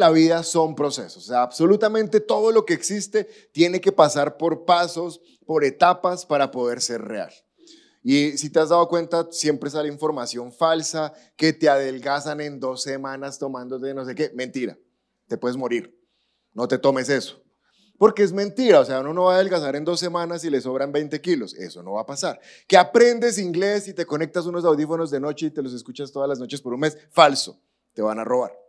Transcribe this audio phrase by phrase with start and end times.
[0.00, 1.24] La vida son procesos.
[1.24, 6.50] O sea, absolutamente todo lo que existe tiene que pasar por pasos, por etapas para
[6.50, 7.30] poder ser real.
[8.02, 12.82] Y si te has dado cuenta, siempre sale información falsa, que te adelgazan en dos
[12.82, 14.32] semanas tomándote no sé qué.
[14.34, 14.78] Mentira,
[15.28, 15.94] te puedes morir.
[16.54, 17.42] No te tomes eso.
[17.98, 20.62] Porque es mentira, o sea, uno no va a adelgazar en dos semanas y le
[20.62, 21.52] sobran 20 kilos.
[21.52, 22.40] Eso no va a pasar.
[22.66, 26.26] Que aprendes inglés y te conectas unos audífonos de noche y te los escuchas todas
[26.26, 26.96] las noches por un mes.
[27.10, 27.60] Falso,
[27.92, 28.60] te van a robar.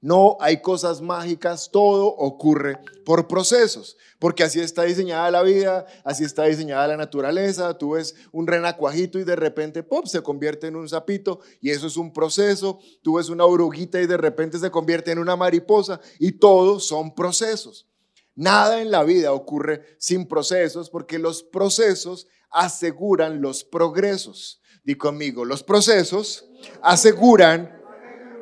[0.00, 6.24] No hay cosas mágicas, todo ocurre por procesos, porque así está diseñada la vida, así
[6.24, 7.76] está diseñada la naturaleza.
[7.76, 10.06] Tú ves un renacuajito y de repente ¡pop!
[10.06, 12.78] se convierte en un sapito y eso es un proceso.
[13.02, 17.14] Tú ves una oruguita y de repente se convierte en una mariposa y todos son
[17.14, 17.88] procesos.
[18.34, 24.60] Nada en la vida ocurre sin procesos porque los procesos aseguran los progresos.
[24.84, 26.48] Di conmigo, los procesos
[26.80, 27.75] aseguran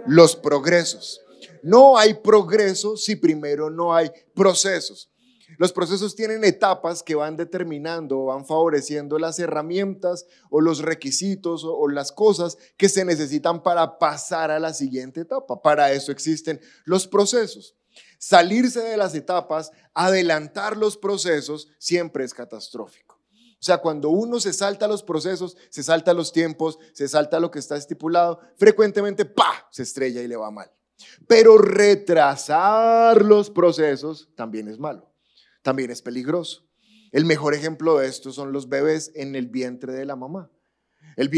[0.07, 1.21] los progresos.
[1.63, 5.11] No hay progreso si primero no hay procesos.
[5.59, 11.77] Los procesos tienen etapas que van determinando van favoreciendo las herramientas o los requisitos o,
[11.77, 15.61] o, las cosas que se necesitan para pasar a la siguiente etapa.
[15.63, 17.77] Para eso existen los procesos.
[18.19, 23.04] Salirse de las etapas, adelantar los procesos, siempre es catastrófico.
[23.65, 27.51] O sea, cuando uno se salta los procesos, se salta los tiempos, se salta lo
[27.51, 30.71] que está estipulado, frecuentemente, ¡pa!, se estrella y le va mal.
[31.27, 35.11] Pero retrasar los procesos también es malo,
[35.63, 36.69] también es peligroso.
[37.11, 40.51] El mejor ejemplo de esto son los bebés en el vientre de la mamá.
[41.17, 41.31] El,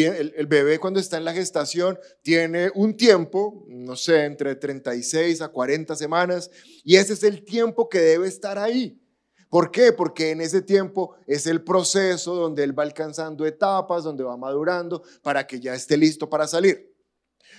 [0.48, 5.94] bebé cuando está en la gestación tiene un tiempo, no sé, entre 36 a 40
[5.94, 6.50] semanas,
[6.82, 9.00] y ese es el tiempo que debe estar ahí.
[9.48, 9.92] ¿Por qué?
[9.92, 15.02] Porque en ese tiempo es el proceso donde él va alcanzando etapas, donde va madurando
[15.22, 16.92] para que ya esté listo para salir.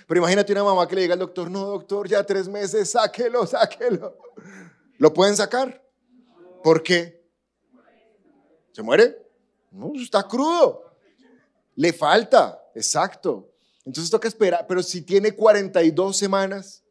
[0.06, 3.46] Pero imagínate una mamá que le diga al doctor, no, doctor, ya tres meses, sáquelo,
[3.46, 4.16] sáquelo.
[4.98, 5.82] ¿Lo pueden sacar?
[6.62, 7.24] ¿Por qué?
[8.72, 9.16] ¿Se muere?
[9.70, 10.94] No, está crudo.
[11.74, 13.50] Le falta, exacto.
[13.84, 16.84] Entonces toca esperar, pero si tiene 42 semanas,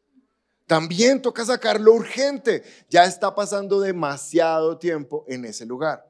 [0.68, 2.62] también toca sacarlo urgente.
[2.88, 6.04] Ya está pasando demasiado tiempo en ese lugar.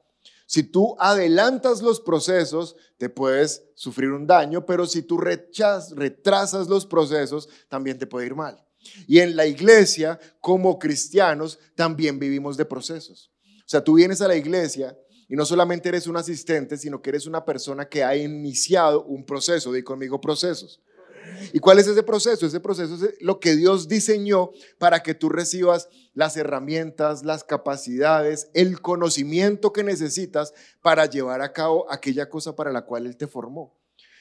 [0.46, 6.86] Si tú adelantas los procesos, te puedes sufrir un daño, pero si tú retrasas los
[6.86, 8.62] procesos, también te puede ir mal.
[9.06, 13.30] Y en la iglesia, como cristianos, también vivimos de procesos.
[13.60, 14.98] O sea, tú vienes a la iglesia
[15.28, 19.24] y no solamente eres un asistente, sino que eres una persona que ha iniciado un
[19.24, 19.70] proceso.
[19.72, 20.80] Di conmigo procesos.
[21.52, 22.46] ¿Y cuál es ese proceso?
[22.46, 28.50] Ese proceso es lo que Dios diseñó para que tú recibas las herramientas, las capacidades,
[28.54, 30.52] el conocimiento que necesitas
[30.82, 33.78] para llevar a cabo aquella cosa para la cual Él te formó.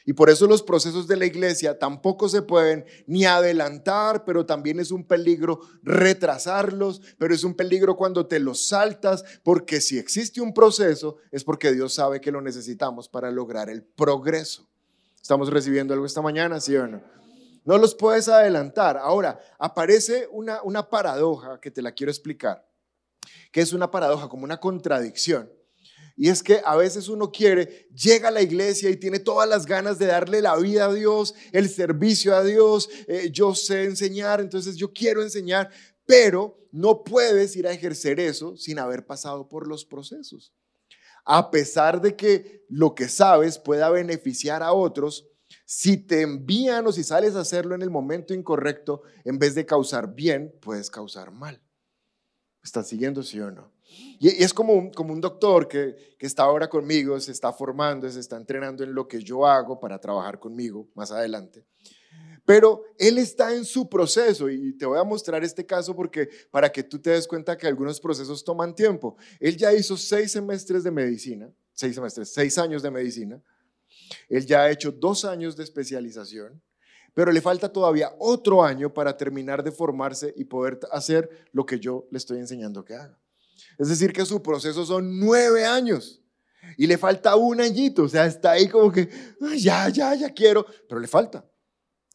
[0.08, 4.80] Y por eso los procesos de la iglesia tampoco se pueden ni adelantar, pero también
[4.80, 10.40] es un peligro retrasarlos, pero es un peligro cuando te los saltas, porque si existe
[10.40, 14.70] un proceso es porque Dios sabe que lo necesitamos para lograr el progreso.
[15.28, 17.04] ¿Estamos recibiendo algo esta mañana, sí o no?
[17.66, 18.96] No los puedes adelantar.
[18.96, 22.66] Ahora, aparece una, una paradoja que te la quiero explicar,
[23.52, 25.52] que es una paradoja, como una contradicción.
[26.16, 29.66] Y es que a veces uno quiere, llega a la iglesia y tiene todas las
[29.66, 34.40] ganas de darle la vida a Dios, el servicio a Dios, eh, yo sé enseñar,
[34.40, 35.70] entonces yo quiero enseñar,
[36.06, 40.54] pero no puedes ir a ejercer eso sin haber pasado por los procesos.
[41.30, 45.28] A pesar de que lo que sabes pueda beneficiar a otros,
[45.66, 49.66] si te envían o si sales a hacerlo en el momento incorrecto, en vez de
[49.66, 51.62] causar bien, puedes causar mal.
[52.64, 53.74] ¿Estás siguiendo, sí o no?
[54.20, 58.10] Y, es como un, como un doctor que, que está ahora conmigo, se está formando,
[58.10, 61.66] se está entrenando en lo que yo hago para trabajar conmigo más adelante.
[62.48, 66.72] Pero él está en su proceso y te voy a mostrar este caso porque para
[66.72, 69.18] que tú te des cuenta que algunos procesos toman tiempo.
[69.42, 73.44] Él ya hizo seis semestres de medicina, seis semestres, seis años de medicina.
[74.30, 76.64] Él ya ha hecho dos años de especialización,
[77.14, 81.82] pero le falta todavía otro año para terminar de formarse y poder hacer lo que
[81.82, 83.20] yo le estoy enseñando que haga.
[83.78, 86.24] Es decir, que su proceso son nueve años
[86.78, 89.10] y le falta un añito, o sea, está ahí como que,
[89.58, 91.46] ya, ya, ya quiero, pero le falta.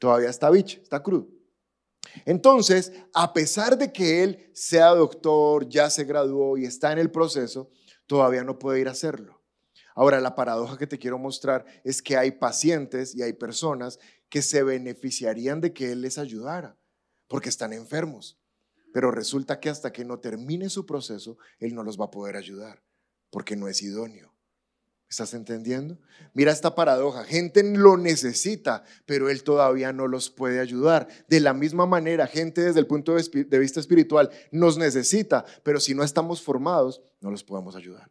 [0.03, 1.29] Todavía está biche, está crudo.
[2.25, 7.13] Entonces, a pesar de que él sea doctor, ya se graduó y está en el
[7.13, 7.71] proceso,
[8.09, 9.41] todavía no puede ir a hacerlo.
[9.95, 14.43] Ahora, la paradoja que te quiero mostrar es que hay pacientes y hay personas que
[14.43, 16.77] se beneficiarían de que él les ayudara,
[17.29, 18.41] porque están enfermos.
[18.93, 22.35] Pero resulta que hasta que no termine su proceso, Él no los va a poder
[22.35, 22.83] ayudar,
[23.31, 24.32] porque no es idóneo.
[25.13, 25.99] ¿Estás entendiendo?
[26.33, 27.25] Mira esta paradoja.
[27.25, 31.07] Gente lo necesita, pero Él todavía no los puede ayudar.
[31.29, 35.95] De la misma manera, gente desde el punto de vista espiritual nos necesita, pero si
[35.95, 38.11] no estamos formados, no los podemos ayudar.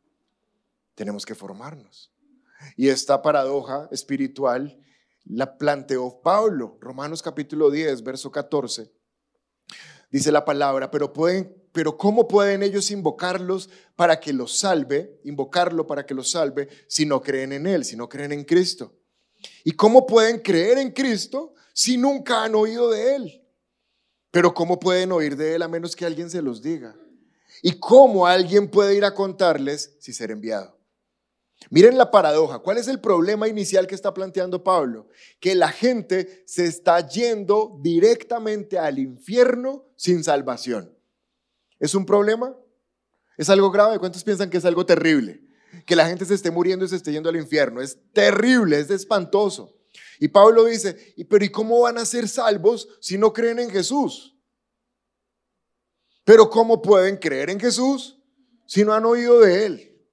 [0.94, 2.12] Tenemos que formarnos.
[2.78, 4.80] Y esta paradoja espiritual
[5.26, 8.92] la planteó Pablo, Romanos capítulo 10, verso 14.
[10.12, 15.88] Dice la palabra, pero pueden pero ¿cómo pueden ellos invocarlos para que los salve, invocarlo
[15.88, 18.94] para que los salve si no creen en Él, si no creen en Cristo?
[19.64, 23.48] ¿Y cómo pueden creer en Cristo si nunca han oído de Él?
[24.32, 26.96] Pero ¿cómo pueden oír de Él a menos que alguien se los diga?
[27.62, 30.80] ¿Y cómo alguien puede ir a contarles si ser enviado?
[31.70, 32.60] Miren la paradoja.
[32.60, 35.08] ¿Cuál es el problema inicial que está planteando Pablo?
[35.40, 40.98] Que la gente se está yendo directamente al infierno sin salvación.
[41.82, 42.56] ¿Es un problema?
[43.38, 43.98] ¿Es algo grave?
[43.98, 45.42] ¿Cuántos piensan que es algo terrible?
[45.88, 47.82] Que la gente se esté muriendo y se esté yendo al infierno.
[47.82, 49.76] Es terrible, es espantoso.
[50.20, 54.38] Y Pablo dice, pero ¿y cómo van a ser salvos si no creen en Jesús?
[56.24, 58.22] Pero ¿cómo pueden creer en Jesús
[58.68, 60.08] si no han oído de Él?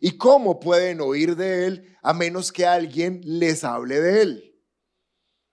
[0.00, 4.62] ¿Y cómo pueden oír de Él a menos que alguien les hable de Él?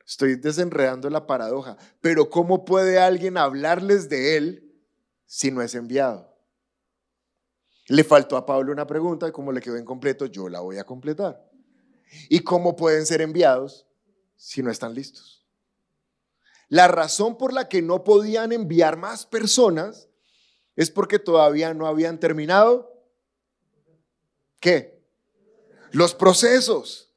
[0.08, 4.63] Estoy desenredando la paradoja, pero ¿cómo puede alguien hablarles de Él
[5.34, 6.32] si no es enviado?
[7.88, 10.84] Le faltó a Pablo una pregunta y como le quedó incompleto, yo la voy a
[10.84, 11.44] completar.
[12.30, 13.88] ¿Y cómo pueden ser enviados
[14.36, 15.44] si no están listos?
[16.70, 20.08] La razón por la que no podían enviar más personas
[20.76, 23.04] es porque todavía no habían terminado.
[24.60, 25.04] ¿Qué?
[25.90, 27.12] Los procesos.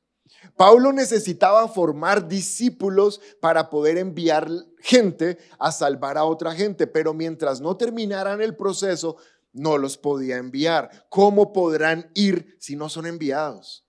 [0.56, 7.60] Pablo necesitaba formar discípulos para poder enviar gente a salvar a otra gente, pero mientras
[7.60, 9.16] no terminaran el proceso,
[9.52, 11.06] no los podía enviar.
[11.08, 13.86] ¿Cómo podrán ir si no son enviados?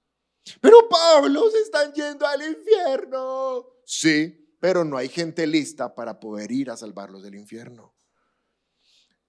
[0.62, 3.66] Pero Pablo se están yendo al infierno.
[3.86, 7.94] Sí, pero no hay gente lista para poder ir a salvarlos del infierno.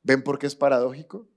[0.02, 1.28] ¿Ven por qué es paradójico?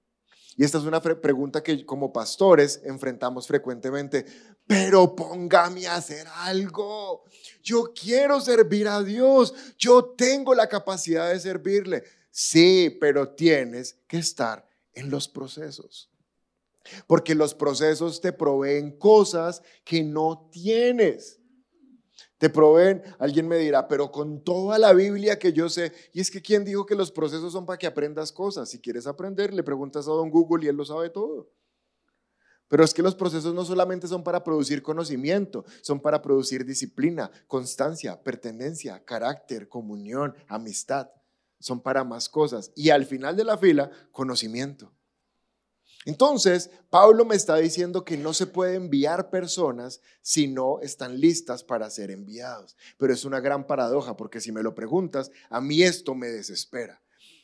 [0.58, 4.26] Y esta es una pregunta que como pastores enfrentamos frecuentemente.
[4.72, 7.26] Pero póngame a hacer algo.
[7.62, 9.54] Yo quiero servir a Dios.
[9.78, 12.04] Yo tengo la capacidad de servirle.
[12.30, 16.10] Sí, pero tienes que estar en los procesos.
[17.06, 21.42] Porque los procesos te proveen cosas que no tienes
[22.38, 26.32] te proveen, alguien me dirá, pero con toda la Biblia que yo sé, y es
[26.32, 28.68] que ¿quién dijo que los procesos son para que aprendas cosas?
[28.68, 31.52] Si quieres aprender, le preguntas a don Google y él lo sabe todo.
[32.72, 37.30] Pero es que los procesos no solamente son para producir conocimiento, son para producir disciplina,
[37.46, 41.10] constancia, pertenencia, carácter, comunión, amistad.
[41.60, 42.72] Son para más cosas.
[42.74, 44.94] Y al final de la fila, conocimiento.
[46.06, 51.66] Entonces, Pablo me está diciendo que no se puede enviar personas si no están listas
[51.66, 52.78] para ser enviados.
[52.98, 57.02] Pero es una gran paradoja porque si me lo preguntas, a mí esto me desespera.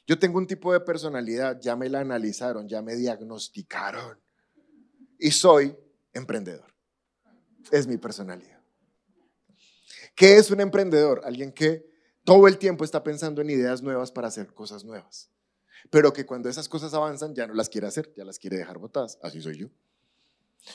[0.07, 4.25] Yo tengo un tipo de personalidad, ya me la analizaron, ya me diagnosticaron
[5.19, 5.75] y soy
[6.13, 6.73] emprendedor.
[7.71, 8.61] Es mi personalidad.
[10.15, 11.21] ¿Qué es un emprendedor?
[11.25, 11.85] Alguien que
[12.23, 15.29] todo el tiempo está pensando en ideas nuevas para hacer cosas nuevas
[15.89, 18.77] pero que cuando esas cosas avanzan ya no las quiere hacer, ya las quiere dejar
[18.77, 19.17] botadas.
[19.21, 19.67] Así soy yo.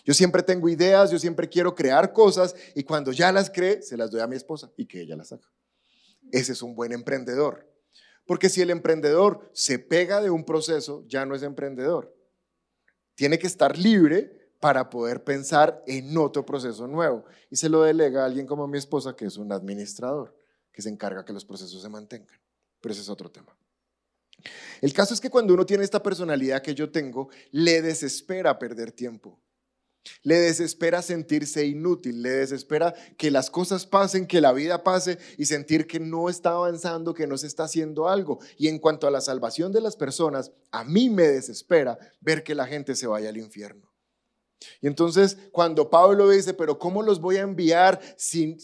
[0.05, 3.97] Yo siempre tengo ideas, yo siempre quiero crear cosas y cuando ya las cree, se
[3.97, 5.51] las doy a mi esposa y que ella las haga.
[6.31, 7.69] Ese es un buen emprendedor.
[8.25, 12.15] Porque si el emprendedor se pega de un proceso, ya no es emprendedor.
[13.23, 17.25] Tiene que estar libre para poder pensar en otro proceso nuevo.
[17.51, 20.37] Y se lo delega a alguien como mi esposa, que es un administrador,
[20.73, 22.41] que se encarga que los procesos se mantengan.
[22.81, 23.57] Pero ese es otro tema.
[24.81, 28.91] El caso es que cuando uno tiene esta personalidad que yo tengo, le desespera perder
[28.91, 29.41] tiempo.
[30.23, 35.47] Le desespera sentirse inútil, le desespera que las cosas pasen, que la vida pase y
[35.47, 38.41] sentir que no está avanzando, que no se está haciendo algo.
[38.57, 42.55] Y en cuanto a la salvación de las personas, a mí me desespera ver que
[42.55, 43.92] la gente se vaya al infierno.
[44.81, 48.57] Y entonces cuando Pablo dice, pero ¿cómo los voy a enviar si,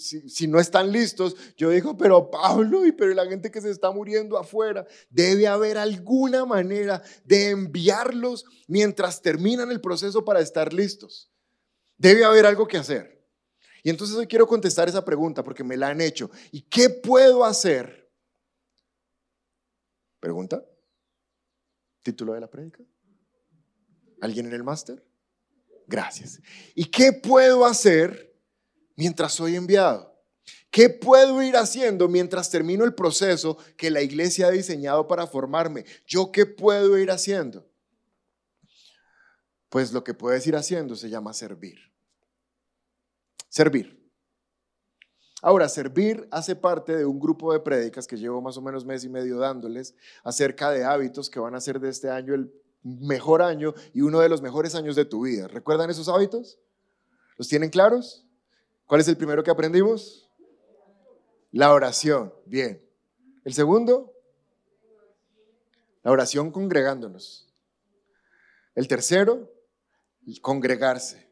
[0.49, 1.37] no están listos?
[1.57, 5.79] Yo digo, pero Pablo, y pero la gente que se está muriendo afuera, debe haber
[5.79, 11.31] alguna manera de enviarlos mientras terminan el proceso para estar listos.
[11.97, 13.19] Debe haber algo que hacer.
[13.83, 16.31] Y entonces hoy quiero contestar esa pregunta porque me la han hecho.
[16.53, 18.11] ¿Y qué puedo hacer?
[20.21, 20.65] Pregunta.
[22.03, 22.83] Título de la prédica.
[24.21, 25.08] ¿Alguien en el máster?
[25.89, 26.41] Gracias.
[26.75, 28.37] ¿Y qué puedo hacer
[28.95, 30.15] mientras soy enviado?
[30.71, 35.87] ¿Qué puedo ir haciendo mientras termino el proceso que la iglesia ha diseñado para formarme?
[36.07, 37.67] ¿Yo qué puedo ir haciendo?
[39.71, 41.79] Pues lo que puedes ir haciendo se llama servir.
[43.49, 43.99] Servir.
[45.41, 49.05] Ahora, servir hace parte de un grupo de prédicas que llevo más o menos mes
[49.05, 53.43] y medio dándoles acerca de hábitos que van a ser de este año el mejor
[53.43, 55.49] año y uno de los mejores años de tu vida.
[55.49, 56.59] ¿Recuerdan esos hábitos?
[57.37, 58.25] ¿Los tienen claros?
[58.87, 60.31] ¿Cuál es el primero que aprendimos?
[61.53, 62.33] La oración.
[62.47, 62.85] Bien.
[63.45, 64.13] ¿El segundo?
[66.03, 67.53] La oración congregándonos.
[68.75, 69.53] El tercero,
[70.41, 71.29] congregarse.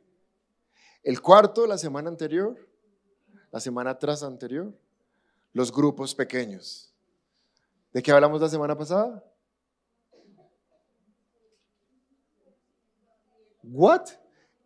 [1.03, 2.57] El cuarto, la semana anterior,
[3.53, 4.77] la semana tras anterior,
[5.53, 6.93] los grupos pequeños.
[7.93, 9.25] ¿De qué hablamos la semana pasada?
[13.67, 14.07] What?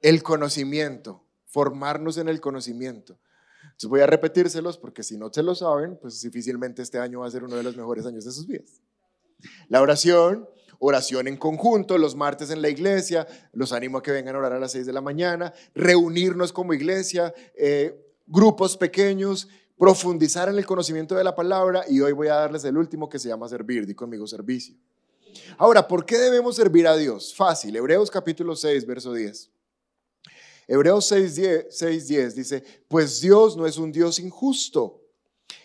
[0.02, 3.18] El conocimiento, formarnos en el conocimiento.
[3.62, 7.26] Entonces voy a repetírselos porque si no se lo saben, pues difícilmente este año va
[7.26, 8.82] a ser uno de los mejores años de sus vidas.
[9.68, 14.34] La oración, oración en conjunto, los martes en la iglesia, los animo a que vengan
[14.34, 20.50] a orar a las 6 de la mañana, reunirnos como iglesia, eh, grupos pequeños, profundizar
[20.50, 23.28] en el conocimiento de la palabra y hoy voy a darles el último que se
[23.28, 24.76] llama servir, di conmigo servicio.
[25.58, 27.34] Ahora, ¿por qué debemos servir a Dios?
[27.34, 29.50] Fácil, Hebreos capítulo 6, verso 10.
[30.66, 35.02] Hebreos 6, 10, dice, pues Dios no es un Dios injusto.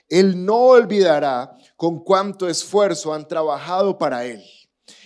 [0.09, 4.43] Él no olvidará con cuánto esfuerzo han trabajado para Él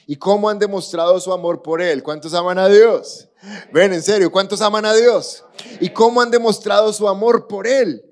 [0.06, 2.02] y cómo han demostrado su amor por Él.
[2.02, 3.30] ¿Cuántos aman a Dios?
[3.72, 5.44] Ven, en serio, ¿cuántos aman a Dios?
[5.80, 8.04] ¿Y cómo han demostrado su amor por Él?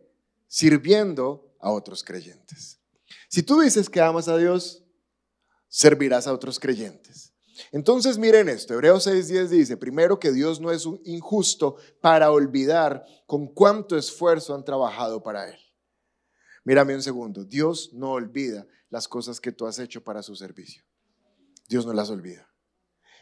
[0.48, 2.80] Sirviendo a otros creyentes.
[3.30, 4.84] Si tú dices que amas a Dios,
[5.78, 7.36] servirás a otros creyentes.
[7.72, 13.06] Entonces miren esto, Hebreos 6:10 dice, primero que Dios no es un injusto para olvidar
[13.28, 15.60] con cuánto esfuerzo han trabajado para Él.
[16.64, 20.84] Mírame un segundo, Dios no olvida las cosas que tú has hecho para su servicio.
[21.70, 22.50] Dios no las olvida.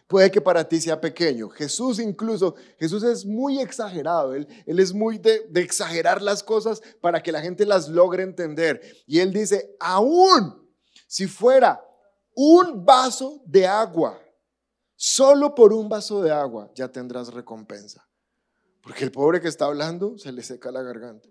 [0.07, 1.49] Puede que para ti sea pequeño.
[1.49, 4.33] Jesús incluso, Jesús es muy exagerado.
[4.33, 8.23] Él, él es muy de, de exagerar las cosas para que la gente las logre
[8.23, 8.81] entender.
[9.07, 10.71] Y él dice, aún
[11.07, 11.81] si fuera
[12.35, 14.19] un vaso de agua,
[14.95, 18.07] solo por un vaso de agua ya tendrás recompensa.
[18.81, 21.27] Porque el pobre que está hablando se le seca la garganta.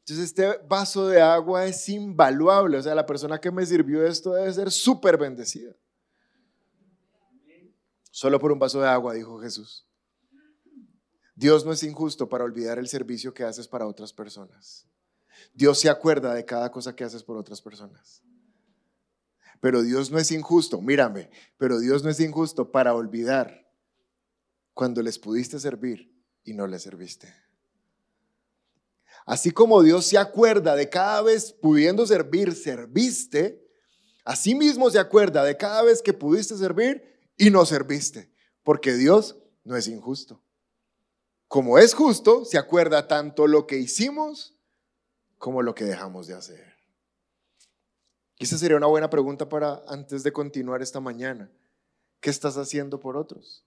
[0.00, 2.78] Entonces este vaso de agua es invaluable.
[2.78, 5.76] O sea, la persona que me sirvió esto debe ser súper bendecida.
[8.10, 9.86] Solo por un vaso de agua, dijo Jesús.
[11.36, 14.88] Dios no es injusto para olvidar el servicio que haces para otras personas.
[15.52, 18.24] Dios se acuerda de cada cosa que haces por otras personas.
[19.60, 23.68] Pero Dios no es injusto, mírame, pero Dios no es injusto para olvidar
[24.72, 27.34] cuando les pudiste servir y no les serviste.
[29.26, 33.62] Así como Dios se acuerda de cada vez pudiendo servir, serviste,
[34.24, 37.02] así mismo se acuerda de cada vez que pudiste servir
[37.36, 40.42] y no serviste, porque Dios no es injusto.
[41.48, 44.54] Como es justo, se acuerda tanto lo que hicimos
[45.38, 46.77] como lo que dejamos de hacer.
[48.38, 51.50] Y esa sería una buena pregunta para antes de continuar esta mañana.
[52.20, 53.64] ¿Qué estás haciendo por otros?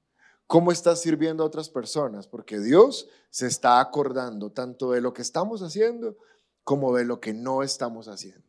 [0.48, 2.28] ¿Cómo estás sirviendo a otras personas?
[2.28, 6.18] Porque Dios se está acordando tanto de lo que estamos haciendo
[6.64, 8.44] como de lo que no estamos haciendo.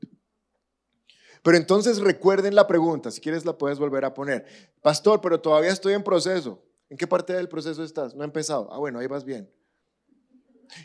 [1.42, 4.46] Pero entonces recuerden la pregunta, si quieres la puedes volver a poner.
[4.80, 6.62] Pastor, pero todavía estoy en proceso.
[6.88, 8.14] ¿En qué parte del proceso estás?
[8.14, 8.72] No he empezado.
[8.72, 9.50] Ah, bueno, ahí vas bien.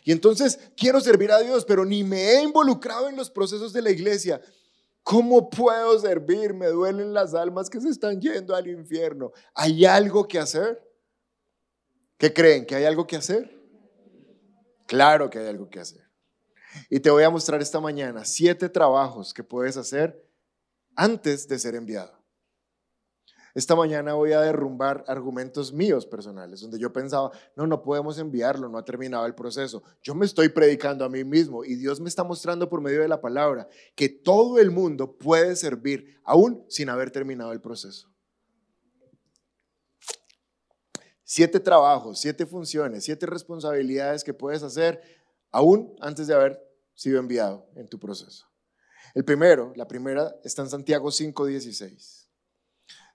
[0.03, 3.81] Y entonces quiero servir a Dios, pero ni me he involucrado en los procesos de
[3.81, 4.41] la iglesia.
[5.07, 6.53] ¿Cómo puedo servir?
[6.53, 9.31] Me duelen las almas que se están yendo al infierno.
[9.55, 10.85] ¿Hay algo que hacer?
[12.17, 12.65] ¿Qué creen?
[12.65, 13.57] ¿Que hay algo que hacer?
[14.85, 16.11] Claro que hay algo que hacer.
[16.89, 20.29] Y te voy a mostrar esta mañana siete trabajos que puedes hacer
[20.93, 22.16] antes de ser enviado.
[23.57, 28.69] Esta mañana voy a derrumbar argumentos míos personales, donde yo pensaba, no, no podemos enviarlo,
[28.69, 29.81] no ha terminado el proceso.
[30.03, 33.07] Yo me estoy predicando a mí mismo y Dios me está mostrando por medio de
[33.07, 38.13] la palabra que todo el mundo puede servir aún sin haber terminado el proceso.
[41.23, 45.01] Siete trabajos, siete funciones, siete responsabilidades que puedes hacer
[45.49, 46.61] aún antes de haber
[46.93, 48.45] sido enviado en tu proceso.
[49.15, 52.26] El primero, la primera está en Santiago 5.16.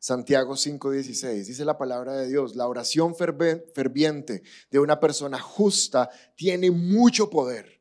[0.03, 6.73] Santiago 5.16 dice la palabra de Dios, la oración ferviente de una persona justa tiene
[6.73, 7.81] mucho poder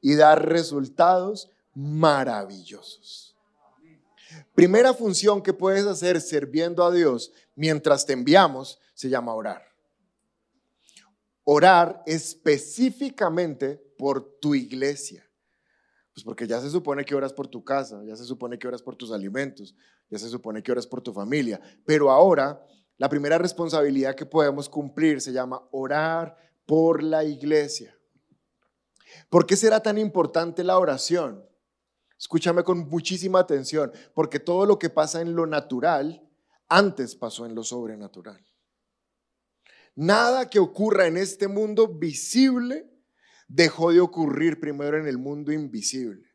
[0.00, 3.36] y da resultados maravillosos.
[4.52, 9.62] Primera función que puedes hacer sirviendo a Dios mientras te enviamos se llama orar.
[11.44, 15.29] Orar específicamente por tu iglesia.
[16.12, 18.82] Pues porque ya se supone que oras por tu casa, ya se supone que oras
[18.82, 19.74] por tus alimentos,
[20.10, 21.60] ya se supone que oras por tu familia.
[21.84, 22.64] Pero ahora,
[22.98, 26.36] la primera responsabilidad que podemos cumplir se llama orar
[26.66, 27.96] por la iglesia.
[29.28, 31.44] ¿Por qué será tan importante la oración?
[32.18, 36.28] Escúchame con muchísima atención, porque todo lo que pasa en lo natural
[36.68, 38.44] antes pasó en lo sobrenatural.
[39.94, 42.90] Nada que ocurra en este mundo visible
[43.50, 46.30] dejó de ocurrir primero en el mundo invisible.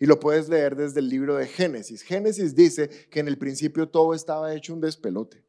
[0.00, 2.02] Y lo puedes leer desde el libro de Génesis.
[2.02, 5.44] Génesis dice que en el principio todo estaba hecho un despelote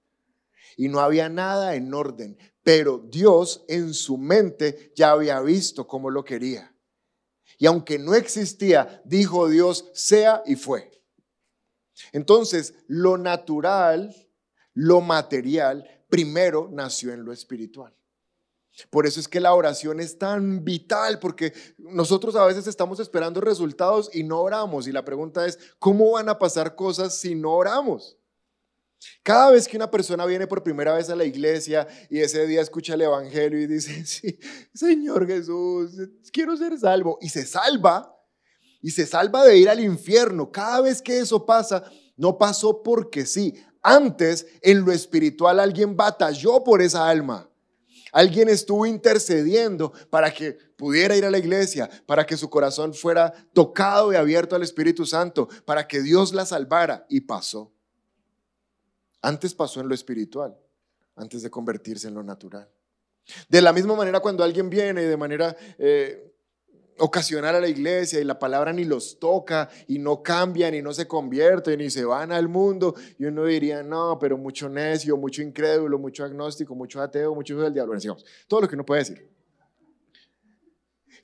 [0.78, 6.10] y no había nada en orden, pero Dios en su mente ya había visto cómo
[6.10, 6.76] lo quería.
[7.58, 10.92] Y aunque no existía, dijo Dios, sea y fue.
[12.12, 14.14] Entonces, lo natural,
[14.74, 17.96] lo material, primero nació en lo espiritual.
[18.90, 23.42] Por eso es que la oración es tan vital, porque nosotros a veces estamos esperando
[23.42, 24.88] resultados y no oramos.
[24.88, 28.18] Y la pregunta es, ¿cómo van a pasar cosas si no oramos?
[29.24, 32.62] Cada vez que una persona viene por primera vez a la iglesia y ese día
[32.62, 34.40] escucha el Evangelio y dice, sí,
[34.74, 35.92] Señor Jesús,
[36.32, 38.12] quiero ser salvo, y se salva,
[38.82, 41.84] y se salva de ir al infierno, cada vez que eso pasa,
[42.18, 43.56] no pasó porque sí.
[43.82, 47.50] Antes, en lo espiritual, alguien batalló por esa alma.
[48.16, 53.34] Alguien estuvo intercediendo para que pudiera ir a la iglesia, para que su corazón fuera
[53.52, 57.06] tocado y abierto al Espíritu Santo, para que Dios la salvara.
[57.10, 57.74] Y pasó.
[59.22, 60.58] Antes pasó en lo espiritual,
[61.18, 62.70] antes de convertirse en lo natural.
[63.50, 66.35] De la misma manera cuando alguien viene de manera eh,
[66.98, 70.94] ocasional a la iglesia y la palabra ni los toca y no cambian y no
[70.94, 75.42] se convierten y se van al mundo y uno diría, no, pero mucho necio, mucho
[75.42, 77.98] incrédulo, mucho agnóstico, mucho ateo, mucho hijo del diablo,
[78.48, 79.30] todo lo que uno puede decir.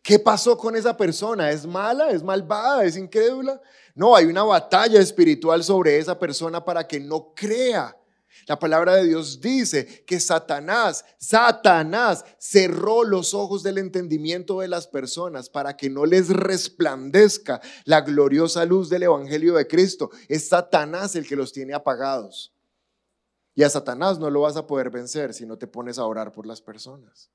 [0.01, 1.51] ¿Qué pasó con esa persona?
[1.51, 2.09] ¿Es mala?
[2.09, 2.83] ¿Es malvada?
[2.83, 3.61] ¿Es incrédula?
[3.93, 7.96] No, hay una batalla espiritual sobre esa persona para que no crea
[8.48, 14.87] la palabra de Dios dice que Satanás, Satanás cerró los ojos del entendimiento de las
[14.87, 20.09] personas para que no les resplandezca la gloriosa luz del Evangelio de Cristo.
[20.27, 22.53] Es Satanás el que los tiene apagados.
[23.53, 26.31] Y a Satanás no lo vas a poder vencer si no te pones a orar
[26.31, 27.29] por las personas.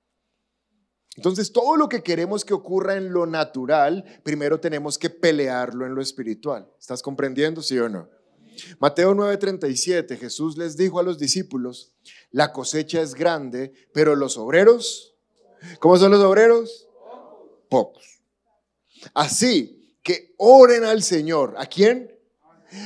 [1.16, 5.94] Entonces, todo lo que queremos que ocurra en lo natural, primero tenemos que pelearlo en
[5.94, 6.70] lo espiritual.
[6.78, 8.08] ¿Estás comprendiendo, sí o no?
[8.78, 11.92] Mateo 9:37, Jesús les dijo a los discípulos,
[12.30, 15.14] la cosecha es grande, pero los obreros,
[15.80, 16.88] ¿cómo son los obreros?
[17.68, 18.20] Pocos.
[19.14, 21.54] Así que oren al Señor.
[21.58, 22.16] ¿A quién?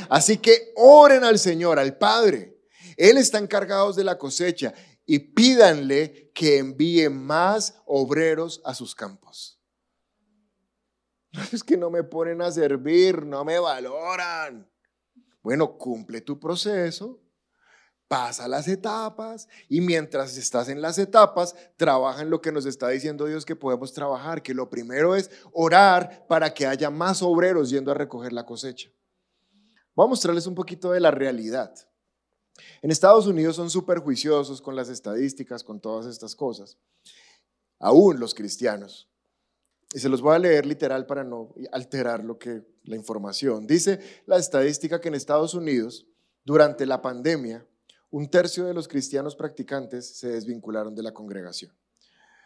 [0.09, 2.57] Así que oren al Señor, al Padre.
[2.97, 4.75] Él está encargado de la cosecha
[5.07, 9.61] y pídanle que envíe más obreros a sus campos.
[11.53, 14.69] Es que no me ponen a servir, no me valoran.
[15.43, 17.19] Bueno, cumple tu proceso,
[18.11, 22.89] pasa las etapas y mientras estás en las etapas, trabaja en lo que nos está
[22.89, 27.71] diciendo Dios que podemos trabajar, que lo primero es orar para que haya más obreros
[27.71, 28.91] yendo a recoger la cosecha.
[29.95, 31.73] Voy a mostrarles un poquito de la realidad.
[32.83, 36.79] En Estados Unidos son súper juiciosos con las estadísticas, con todas estas cosas,
[37.79, 39.09] aún los cristianos.
[39.93, 43.67] Y se los voy a leer literal para no alterar lo que la información.
[43.67, 46.07] Dice la estadística que en Estados Unidos,
[46.45, 47.67] durante la pandemia,
[48.11, 51.73] un tercio de los cristianos practicantes se desvincularon de la congregación.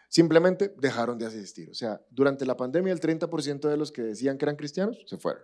[0.09, 1.71] Simplemente dejaron de asistir.
[1.71, 5.17] O sea, durante la pandemia el 30% de los que decían que eran cristianos se
[5.17, 5.43] fueron.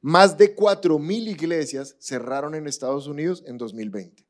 [0.00, 4.26] Más de 4.000 iglesias cerraron en Estados Unidos en 2020.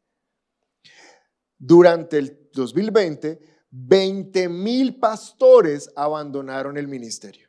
[1.59, 3.41] Durante el 2020,
[3.73, 7.49] 20.000 pastores abandonaron el ministerio.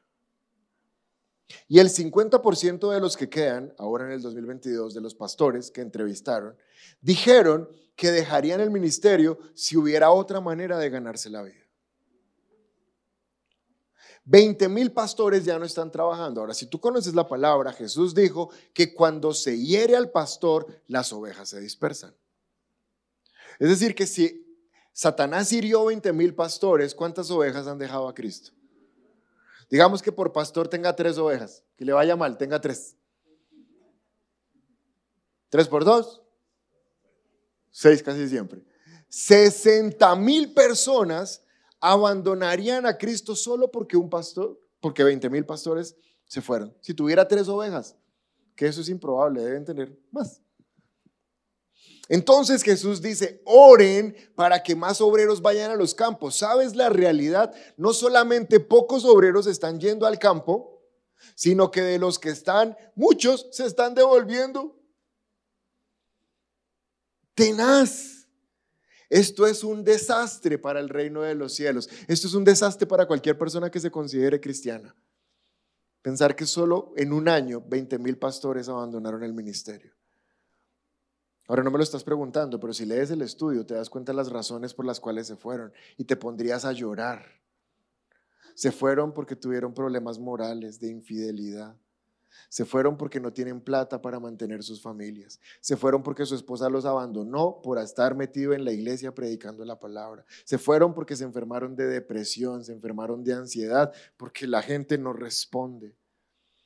[1.68, 5.82] Y el 50% de los que quedan, ahora en el 2022, de los pastores que
[5.82, 6.56] entrevistaron,
[7.02, 11.66] dijeron que dejarían el ministerio si hubiera otra manera de ganarse la vida.
[14.26, 16.42] 20 mil pastores ya no están trabajando.
[16.42, 21.14] Ahora, si tú conoces la palabra, Jesús dijo que cuando se hiere al pastor, las
[21.14, 22.16] ovejas se dispersan.
[23.60, 24.60] Es decir, que si
[24.92, 28.52] Satanás hirió 20 mil pastores, ¿cuántas ovejas han dejado a Cristo?
[29.70, 32.96] Digamos que por pastor tenga tres ovejas, que le vaya mal, tenga tres.
[35.50, 36.22] ¿Tres por dos?
[37.72, 38.64] Seis casi siempre.
[39.10, 41.44] 60 mil personas
[41.80, 46.76] abandonarían a Cristo solo porque un pastor, porque 20 mil pastores se fueron.
[46.82, 47.96] Si tuviera tres ovejas,
[48.56, 50.42] que eso es improbable, deben tener más.
[52.08, 56.38] Entonces Jesús dice, oren para que más obreros vayan a los campos.
[56.38, 57.54] ¿Sabes la realidad?
[57.78, 60.82] No solamente pocos obreros están yendo al campo,
[61.34, 64.80] sino que de los que están, muchos se están devolviendo.
[67.34, 68.28] Tenaz.
[69.10, 71.90] Esto es un desastre para el reino de los cielos.
[72.08, 74.96] Esto es un desastre para cualquier persona que se considere cristiana.
[76.02, 79.94] Pensar que solo en un año 20 mil pastores abandonaron el ministerio.
[81.48, 84.18] Ahora no me lo estás preguntando, pero si lees el estudio te das cuenta de
[84.18, 87.26] las razones por las cuales se fueron y te pondrías a llorar.
[88.56, 91.76] Se fueron porque tuvieron problemas morales de infidelidad.
[92.50, 95.40] Se fueron porque no tienen plata para mantener sus familias.
[95.62, 99.80] Se fueron porque su esposa los abandonó por estar metido en la iglesia predicando la
[99.80, 100.26] palabra.
[100.44, 105.14] Se fueron porque se enfermaron de depresión, se enfermaron de ansiedad, porque la gente no
[105.14, 105.96] responde.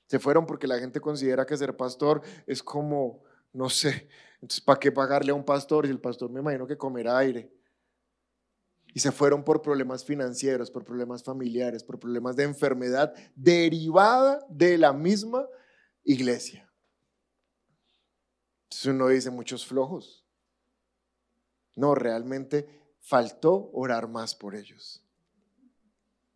[0.08, 4.10] Se fueron porque la gente considera que ser pastor es como, no sé,
[4.42, 7.52] entonces, ¿para qué pagarle a un pastor si el pastor me imagino que comerá aire?
[8.94, 14.78] Y se fueron por problemas financieros, por problemas familiares, por problemas de enfermedad derivada de
[14.78, 15.46] la misma
[16.04, 16.72] iglesia.
[18.64, 20.26] Entonces uno dice muchos flojos.
[21.76, 22.68] No, realmente
[23.00, 25.04] faltó orar más por ellos.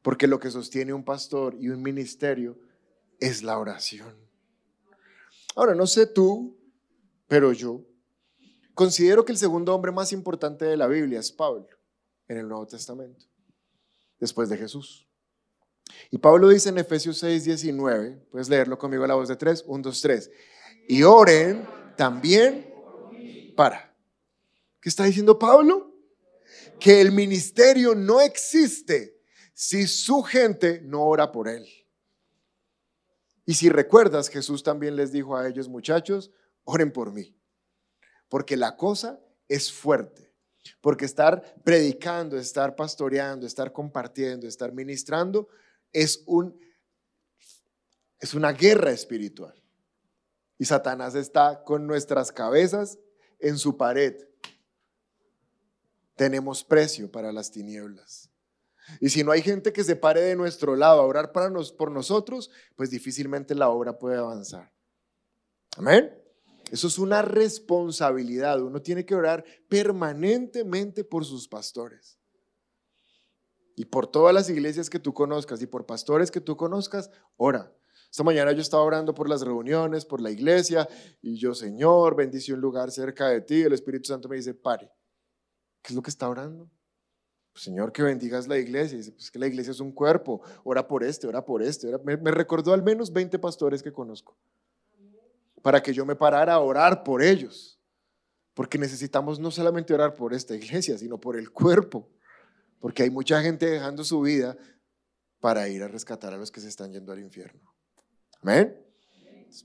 [0.01, 2.59] Porque lo que sostiene un pastor y un ministerio
[3.19, 4.15] es la oración.
[5.55, 6.57] Ahora, no sé tú,
[7.27, 7.85] pero yo
[8.73, 11.67] Considero que el segundo hombre más importante de la Biblia es Pablo
[12.27, 13.25] en el Nuevo Testamento,
[14.19, 15.07] después de Jesús.
[16.09, 19.63] Y Pablo dice en Efesios 6, 19, puedes leerlo conmigo a la voz de tres,
[19.67, 20.31] 1, 2, 3,
[20.87, 22.73] y oren también
[23.55, 23.95] para.
[24.81, 25.93] ¿Qué está diciendo Pablo?
[26.79, 29.21] Que el ministerio no existe
[29.53, 31.67] si su gente no ora por él.
[33.45, 36.31] Y si recuerdas, Jesús también les dijo a ellos, muchachos,
[36.63, 37.35] oren por mí
[38.33, 40.33] porque la cosa es fuerte.
[40.81, 45.49] Porque estar predicando, estar pastoreando, estar compartiendo, estar ministrando
[45.91, 46.59] es, un,
[48.19, 49.53] es una guerra espiritual.
[50.57, 52.97] Y Satanás está con nuestras cabezas
[53.37, 54.15] en su pared.
[56.15, 58.31] Tenemos precio para las tinieblas.
[58.99, 61.91] Y si no hay gente que se pare de nuestro lado a orar para por
[61.91, 64.73] nosotros, pues difícilmente la obra puede avanzar.
[65.77, 66.22] Amén.
[66.73, 68.59] Eso es una responsabilidad.
[68.59, 72.17] Uno tiene que orar permanentemente por sus pastores.
[73.75, 77.71] Y por todas las iglesias que tú conozcas y por pastores que tú conozcas, ora.
[78.09, 80.89] Esta mañana yo estaba orando por las reuniones, por la iglesia,
[81.21, 83.61] y yo, Señor, bendice un lugar cerca de ti.
[83.61, 84.91] El Espíritu Santo me dice, pare.
[85.83, 86.71] ¿Qué es lo que está orando?
[87.51, 88.97] Pues, Señor, que bendigas la iglesia.
[88.97, 90.41] dice, pues que la iglesia es un cuerpo.
[90.63, 91.95] Ora por este, ora por este.
[92.03, 94.35] Me, me recordó al menos 20 pastores que conozco
[95.63, 97.79] para que yo me parara a orar por ellos.
[98.53, 102.11] Porque necesitamos no solamente orar por esta iglesia, sino por el cuerpo.
[102.79, 104.55] Porque hay mucha gente dejando su vida
[105.39, 107.73] para ir a rescatar a los que se están yendo al infierno.
[108.41, 108.77] Amén.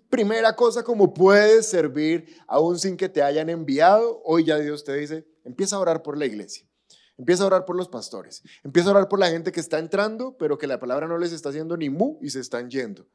[0.08, 4.94] Primera cosa, como puedes servir aún sin que te hayan enviado, hoy ya Dios te
[4.94, 6.66] dice, empieza a orar por la iglesia.
[7.16, 8.42] Empieza a orar por los pastores.
[8.62, 11.32] Empieza a orar por la gente que está entrando, pero que la palabra no les
[11.32, 13.08] está haciendo ni mu y se están yendo.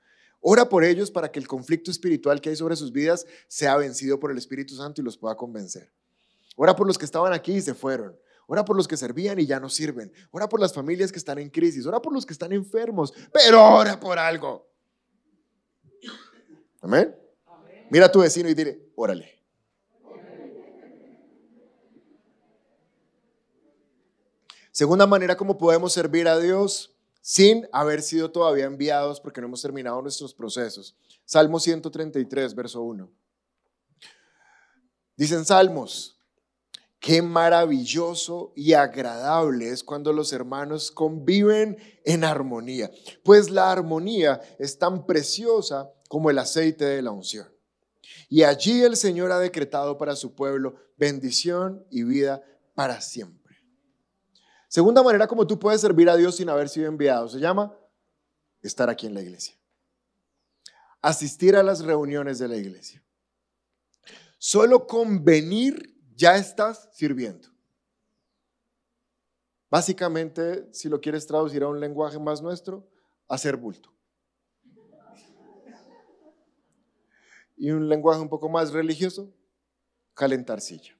[0.45, 4.19] Ora por ellos para que el conflicto espiritual que hay sobre sus vidas sea vencido
[4.19, 5.89] por el Espíritu Santo y los pueda convencer.
[6.58, 8.19] Ora por los que estaban aquí y se fueron.
[8.45, 10.12] Ora por los que servían y ya no sirven.
[10.32, 11.86] Ora por las familias que están en crisis.
[11.86, 13.13] Ora por los que están enfermos.
[13.32, 14.67] Pero ora por algo.
[16.82, 17.15] Amén.
[17.89, 19.41] Mira a tu vecino y dile, órale.
[24.71, 26.92] Segunda manera como podemos servir a Dios
[27.23, 30.93] sin haber sido todavía enviados porque no hemos terminado nuestros procesos.
[31.23, 33.09] Salmo 133, verso 1.
[35.15, 36.19] Dicen Salmos,
[36.99, 42.91] qué maravilloso y agradable es cuando los hermanos conviven en armonía,
[43.23, 47.47] pues la armonía es tan preciosa como el aceite de la unción.
[48.27, 52.43] Y allí el Señor ha decretado para su pueblo bendición y vida
[52.75, 53.42] para siempre.
[54.73, 57.77] Segunda manera como tú puedes servir a Dios sin haber sido enviado se llama
[58.59, 59.55] estar aquí en la iglesia.
[60.99, 63.03] Asistir a las reuniones de la iglesia.
[64.39, 67.49] Solo con venir ya estás sirviendo.
[69.69, 72.89] Básicamente, si lo quieres traducir a un lenguaje más nuestro,
[73.27, 73.93] hacer bulto.
[77.57, 79.31] Y un lenguaje un poco más religioso,
[80.15, 80.97] calentar silla.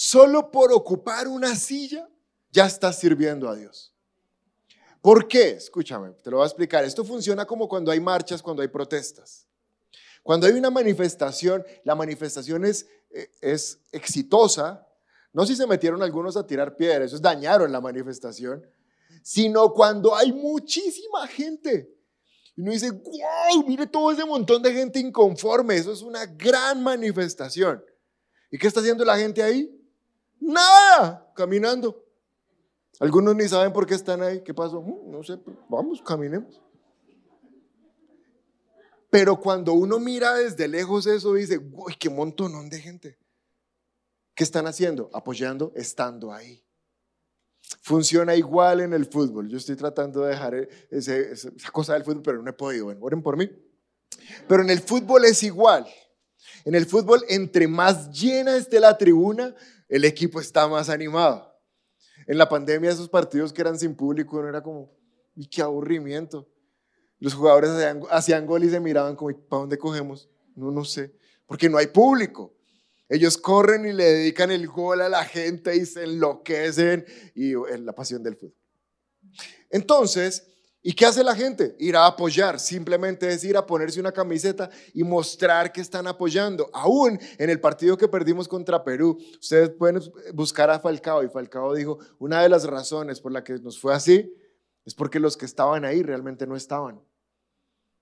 [0.00, 2.08] Solo por ocupar una silla
[2.52, 3.92] ya estás sirviendo a Dios.
[5.02, 5.50] ¿Por qué?
[5.50, 6.84] Escúchame, te lo voy a explicar.
[6.84, 9.48] Esto funciona como cuando hay marchas, cuando hay protestas.
[10.22, 14.86] Cuando hay una manifestación, la manifestación es, eh, es exitosa,
[15.32, 18.64] no si se metieron algunos a tirar piedras, eso dañaron la manifestación,
[19.24, 21.92] sino cuando hay muchísima gente.
[22.54, 26.84] Y uno dice, wow, mire todo ese montón de gente inconforme, eso es una gran
[26.84, 27.84] manifestación.
[28.48, 29.74] ¿Y qué está haciendo la gente ahí?
[30.40, 32.04] Nada, caminando.
[33.00, 34.42] Algunos ni saben por qué están ahí.
[34.42, 34.82] ¿Qué pasó?
[34.82, 36.60] Mm, no sé, vamos, caminemos.
[39.10, 43.18] Pero cuando uno mira desde lejos eso, dice, uy, qué montonón de gente.
[44.34, 45.10] ¿Qué están haciendo?
[45.12, 46.62] Apoyando, estando ahí.
[47.82, 49.48] Funciona igual en el fútbol.
[49.48, 50.54] Yo estoy tratando de dejar
[50.90, 52.86] esa cosa del fútbol, pero no he podido.
[52.86, 53.50] Bueno, oren por mí.
[54.46, 55.86] Pero en el fútbol es igual.
[56.64, 59.54] En el fútbol, entre más llena esté la tribuna,
[59.88, 61.54] el equipo está más animado.
[62.26, 64.92] En la pandemia, esos partidos que eran sin público, uno era como,
[65.34, 66.48] y qué aburrimiento.
[67.18, 67.70] Los jugadores
[68.10, 70.28] hacían, gol y se miraban como, ¿para dónde cogemos?
[70.54, 71.14] No, no sé,
[71.46, 72.54] porque no hay público.
[73.08, 77.80] Ellos corren y le dedican el gol a la gente y se enloquecen y es
[77.80, 78.54] la pasión del fútbol.
[79.70, 80.46] Entonces,
[80.88, 81.76] ¿y qué hace la gente?
[81.78, 86.70] Ir a apoyar, simplemente es ir a ponerse una camiseta y mostrar que están apoyando.
[86.72, 90.00] Aún en el partido que perdimos contra Perú, ustedes pueden
[90.32, 93.94] buscar a Falcao y Falcao dijo, una de las razones por la que nos fue
[93.94, 94.34] así
[94.86, 97.02] es porque los que estaban ahí realmente no estaban.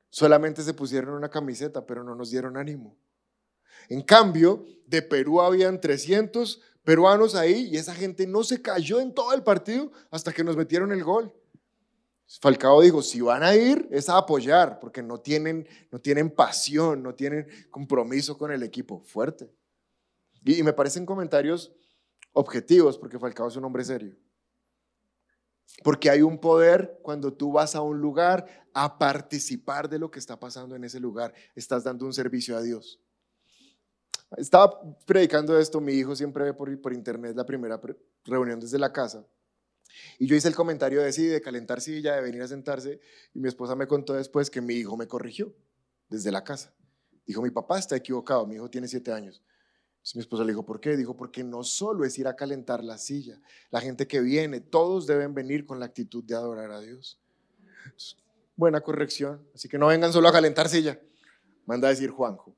[0.08, 2.96] Solamente se pusieron una camiseta, pero no nos dieron ánimo.
[3.88, 9.12] En cambio, de Perú habían 300 peruanos ahí y esa gente no se cayó en
[9.12, 11.34] todo el partido hasta que nos metieron el gol.
[12.40, 17.02] Falcao dijo, si van a ir es a apoyar, porque no tienen, no tienen pasión,
[17.02, 19.00] no tienen compromiso con el equipo.
[19.00, 19.50] Fuerte.
[20.44, 21.72] Y, y me parecen comentarios
[22.32, 24.16] objetivos, porque Falcao es un hombre serio.
[25.82, 30.18] Porque hay un poder cuando tú vas a un lugar a participar de lo que
[30.18, 31.32] está pasando en ese lugar.
[31.54, 33.00] Estás dando un servicio a Dios.
[34.36, 37.80] Estaba predicando esto, mi hijo siempre ve por, por internet la primera
[38.24, 39.24] reunión desde la casa.
[40.18, 43.00] Y yo hice el comentario de sí, de calentar silla, de venir a sentarse.
[43.34, 45.54] Y mi esposa me contó después que mi hijo me corrigió
[46.08, 46.74] desde la casa.
[47.26, 49.42] Dijo, mi papá está equivocado, mi hijo tiene siete años
[50.14, 50.96] mi esposa le dijo, ¿por qué?
[50.96, 53.40] Dijo, porque no solo es ir a calentar la silla.
[53.70, 57.18] La gente que viene, todos deben venir con la actitud de adorar a Dios.
[58.54, 59.46] buena corrección.
[59.54, 61.00] Así que no vengan solo a calentar silla.
[61.66, 62.56] Manda a decir Juanjo.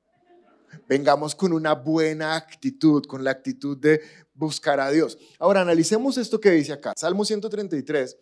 [0.88, 4.00] Vengamos con una buena actitud, con la actitud de
[4.34, 5.18] buscar a Dios.
[5.38, 6.92] Ahora analicemos esto que dice acá.
[6.96, 8.16] Salmo 133,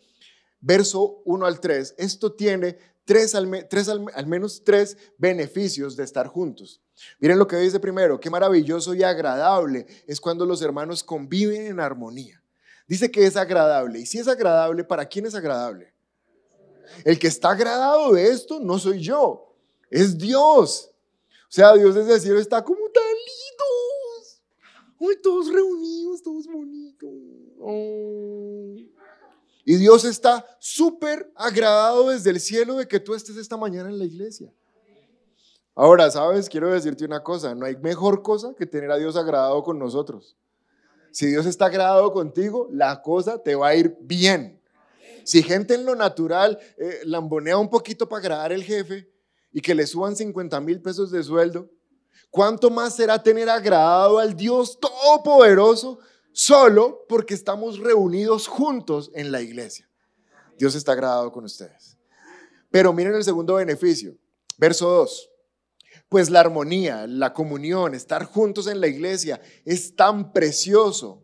[0.61, 1.95] verso 1 al 3.
[1.99, 6.83] Esto tiene tres, al, menos tres beneficios de estar juntos.
[7.21, 11.81] Miren lo que dice primero, qué maravilloso y agradable es cuando los hermanos conviven en
[11.81, 12.43] armonía.
[12.89, 14.01] Dice que es agradable.
[14.01, 15.95] Y si es agradable, ¿para quién es agradable?
[17.05, 19.57] El que está agradado de esto no soy yo,
[19.91, 20.91] es Dios.
[21.49, 24.43] O sea, Dios desde el cielo está como tan lindos.
[25.23, 27.11] Todos reunidos, todos bonitos.
[29.65, 33.99] Y Dios está súper agradado desde el cielo de que tú estés esta mañana en
[33.99, 34.53] la iglesia.
[35.75, 39.63] Ahora, sabes, quiero decirte una cosa, no hay mejor cosa que tener a Dios agradado
[39.63, 40.37] con nosotros.
[41.11, 44.61] Si Dios está agradado contigo, la cosa te va a ir bien.
[45.25, 49.11] Si gente en lo natural eh, lambonea un poquito para agradar al jefe
[49.57, 51.71] y que le suban 50 mil pesos de sueldo,
[52.29, 55.99] ¿cuánto más será tener agradado al Dios Todopoderoso
[56.31, 59.89] solo porque estamos reunidos juntos en la iglesia?
[60.59, 61.97] Dios está agradado con ustedes.
[62.71, 64.19] Pero miren el segundo beneficio,
[64.59, 65.31] verso 2.
[66.11, 71.23] Pues la armonía, la comunión, estar juntos en la iglesia es tan precioso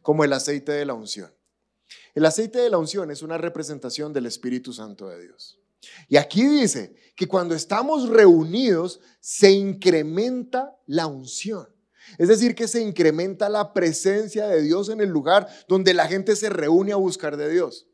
[0.00, 1.30] como el aceite de la unción.
[2.14, 5.58] El aceite de la unción es una representación del Espíritu Santo de Dios.
[6.08, 11.68] Y aquí dice que cuando estamos reunidos se incrementa la unción.
[12.16, 16.36] Es decir, que se incrementa la presencia de Dios en el lugar donde la gente
[16.36, 17.88] se reúne a buscar de Dios.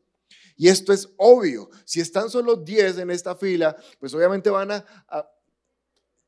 [0.55, 1.71] Y esto es obvio.
[1.85, 4.85] Si están solo 10 en esta fila, pues obviamente van a,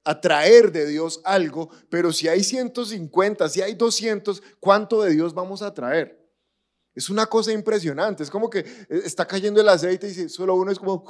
[0.04, 5.62] atraer de Dios algo, pero si hay 150, si hay 200, ¿cuánto de Dios vamos
[5.62, 6.18] a traer?
[6.96, 10.72] Es una cosa impresionante, es como que eh, está cayendo el aceite y solo uno
[10.72, 11.06] es como...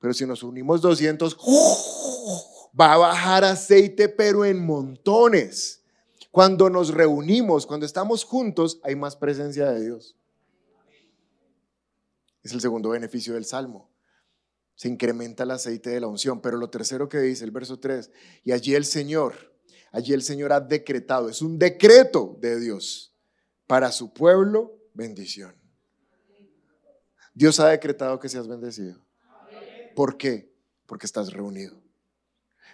[0.00, 1.36] Pero si nos unimos 200,
[2.78, 5.82] va a bajar aceite, pero en montones.
[6.30, 10.16] Cuando nos reunimos, cuando estamos juntos, hay más presencia de Dios.
[12.42, 13.90] Es el segundo beneficio del Salmo
[14.80, 16.40] se incrementa el aceite de la unción.
[16.40, 18.10] Pero lo tercero que dice el verso 3,
[18.44, 19.34] y allí el Señor,
[19.92, 23.14] allí el Señor ha decretado, es un decreto de Dios
[23.66, 25.54] para su pueblo bendición.
[27.34, 29.04] Dios ha decretado que seas bendecido.
[30.00, 30.50] ¿Por qué?
[30.86, 31.78] Porque estás reunido.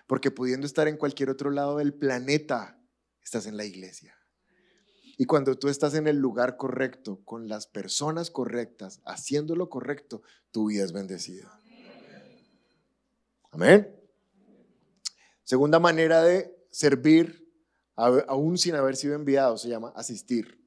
[0.07, 2.81] Porque pudiendo estar en cualquier otro lado del planeta,
[3.21, 4.17] estás en la iglesia.
[5.19, 10.23] Y cuando tú estás en el lugar correcto, con las personas correctas, haciendo lo correcto,
[10.53, 11.51] tu vida es bendecida.
[13.51, 13.93] Amén.
[15.43, 17.53] Segunda manera de servir
[17.97, 20.65] aún sin haber sido enviado, se llama asistir.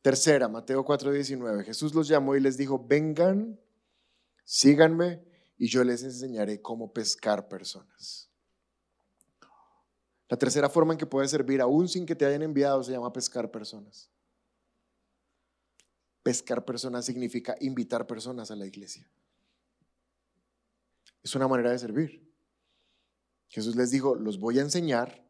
[0.00, 1.64] Tercera, Mateo 4:19.
[1.64, 3.58] Jesús los llamó y les dijo, vengan,
[4.44, 5.22] síganme
[5.58, 8.28] y yo les enseñaré cómo pescar personas.
[10.28, 13.12] La tercera forma en que puedes servir, aún sin que te hayan enviado, se llama
[13.12, 14.08] pescar personas.
[16.22, 19.10] Pescar personas significa invitar personas a la iglesia.
[21.22, 22.32] Es una manera de servir.
[23.48, 25.28] Jesús les dijo, los voy a enseñar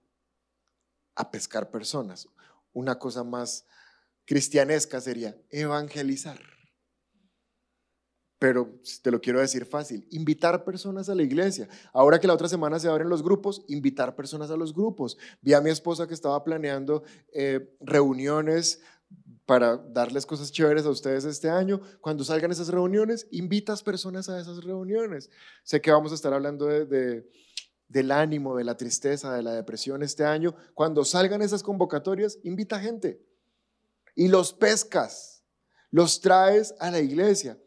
[1.15, 2.29] a pescar personas.
[2.73, 3.67] Una cosa más
[4.27, 6.41] cristianesca sería evangelizar.
[8.41, 11.69] Pero te lo quiero decir fácil, invitar personas a la iglesia.
[11.93, 15.19] Ahora que la otra semana se abren los grupos, invitar personas a los grupos.
[15.43, 17.03] Vi a mi esposa que estaba planeando
[17.35, 18.81] eh, reuniones
[19.45, 21.83] para darles cosas chéveres a ustedes este año.
[22.01, 25.29] Cuando salgan esas reuniones, invitas personas a esas reuniones.
[25.63, 27.31] Sé que vamos a estar hablando de,
[27.89, 30.55] del ánimo, de la tristeza, de la depresión este año.
[30.73, 33.21] Cuando salgan esas convocatorias, invita gente
[34.15, 35.45] y los pescas,
[35.91, 37.59] los traes a la iglesia.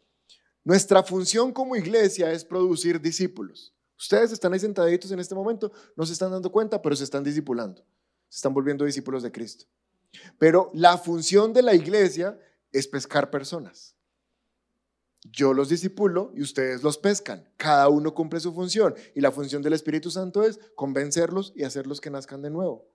[0.63, 3.73] Nuestra función como iglesia es producir discípulos.
[3.97, 7.23] Ustedes están ahí sentaditos en este momento, no se están dando cuenta, pero se están
[7.23, 7.81] discipulando.
[8.29, 9.65] Se están volviendo discípulos de Cristo.
[10.37, 12.39] Pero la función de la iglesia
[12.71, 13.95] es pescar personas.
[15.23, 17.47] Yo los disipulo y ustedes los pescan.
[17.57, 18.95] Cada uno cumple su función.
[19.15, 22.92] Y la función del Espíritu Santo es convencerlos y hacerlos que nazcan de nuevo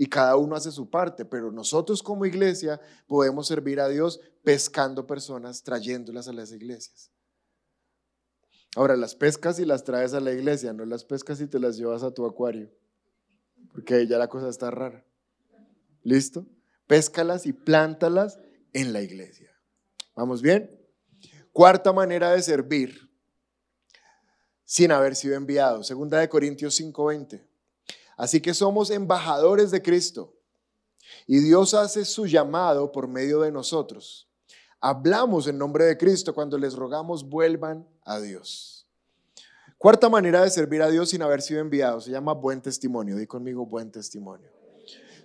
[0.00, 5.06] y cada uno hace su parte, pero nosotros como iglesia podemos servir a Dios pescando
[5.06, 7.10] personas, trayéndolas a las iglesias.
[8.76, 11.76] Ahora, las pescas y las traes a la iglesia, no las pescas y te las
[11.76, 12.70] llevas a tu acuario,
[13.74, 15.04] porque ya la cosa está rara.
[16.02, 16.46] ¿Listo?
[16.86, 18.40] Péscalas y plántalas
[18.72, 19.50] en la iglesia.
[20.16, 20.80] ¿Vamos bien?
[21.52, 23.12] Cuarta manera de servir
[24.64, 25.84] sin haber sido enviado.
[25.84, 27.49] Segunda de Corintios 5:20.
[28.20, 30.36] Así que somos embajadores de Cristo
[31.26, 34.28] y Dios hace su llamado por medio de nosotros.
[34.78, 38.86] Hablamos en nombre de Cristo cuando les rogamos vuelvan a Dios.
[39.78, 43.16] Cuarta manera de servir a Dios sin haber sido enviado se llama buen testimonio.
[43.16, 44.50] Di conmigo buen testimonio.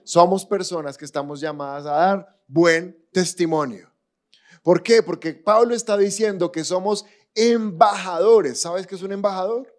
[0.05, 3.91] Somos personas que estamos llamadas a dar buen testimonio.
[4.63, 5.03] ¿Por qué?
[5.03, 8.61] Porque Pablo está diciendo que somos embajadores.
[8.61, 9.74] ¿Sabes qué es un embajador?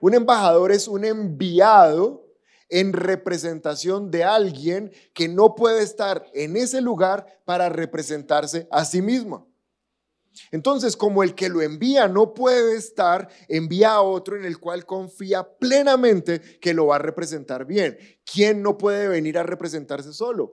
[0.00, 2.26] Un embajador es un enviado
[2.68, 9.02] en representación de alguien que no puede estar en ese lugar para representarse a sí
[9.02, 9.52] mismo.
[10.50, 14.84] Entonces, como el que lo envía no puede estar, envía a otro en el cual
[14.84, 17.96] confía plenamente que lo va a representar bien.
[18.30, 20.52] ¿Quién no puede venir a representarse solo?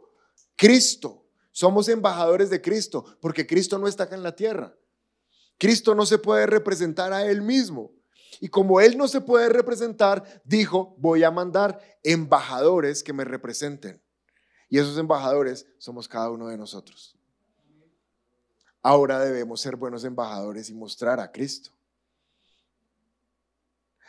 [0.55, 1.19] Cristo.
[1.51, 4.75] Somos embajadores de Cristo porque Cristo no está acá en la tierra.
[5.59, 7.91] Cristo no se puede representar a él mismo.
[8.43, 14.01] Y como él no se puede representar, dijo, voy a mandar embajadores que me representen.
[14.67, 17.17] Y esos embajadores somos cada uno de nosotros.
[18.81, 21.71] Ahora debemos ser buenos embajadores y mostrar a Cristo.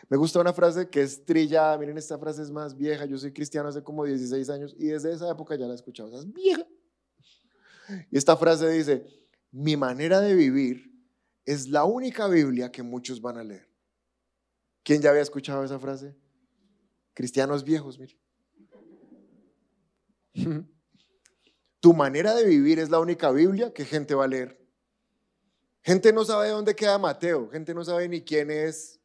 [0.09, 3.33] Me gusta una frase que es trillada, miren, esta frase es más vieja, yo soy
[3.33, 6.33] cristiano hace como 16 años y desde esa época ya la he escuchado, o es
[6.33, 6.67] vieja.
[8.11, 9.07] Y esta frase dice,
[9.53, 10.93] mi manera de vivir
[11.45, 13.74] es la única Biblia que muchos van a leer.
[14.85, 16.15] ¿Quién ya había escuchado esa frase?
[17.15, 18.17] Cristianos viejos, mire.
[21.81, 24.59] Tu manera de vivir es la única Biblia que gente va a leer.
[25.83, 28.99] Gente no sabe dónde queda Mateo, gente no sabe ni quién es.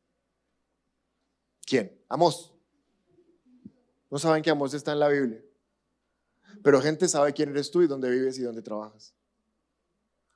[1.66, 2.02] ¿Quién?
[2.08, 2.54] Amos.
[4.10, 5.44] No saben que Amos está en la Biblia.
[6.64, 9.14] Pero gente sabe quién eres tú y dónde vives y dónde trabajas.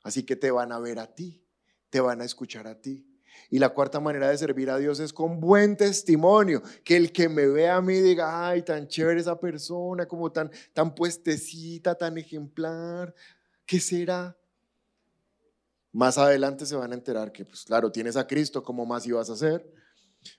[0.04, 1.46] Así que te van a ver a ti,
[1.90, 3.13] te van a escuchar a ti.
[3.50, 6.62] Y la cuarta manera de servir a Dios es con buen testimonio.
[6.84, 10.52] Que el que me vea a mí diga, ay, tan chévere esa persona, como tan,
[10.74, 13.14] tan puestecita, tan ejemplar.
[13.66, 14.36] ¿Qué será?
[15.92, 19.30] Más adelante se van a enterar que, pues claro, tienes a Cristo, ¿cómo más ibas
[19.30, 19.72] a hacer?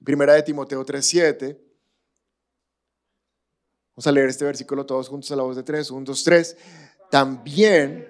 [0.04, 1.58] Primera de Timoteo 3.7.
[3.94, 5.88] Vamos a leer este versículo todos juntos a la voz de tres.
[5.90, 6.56] Un, dos, tres.
[7.10, 8.08] También.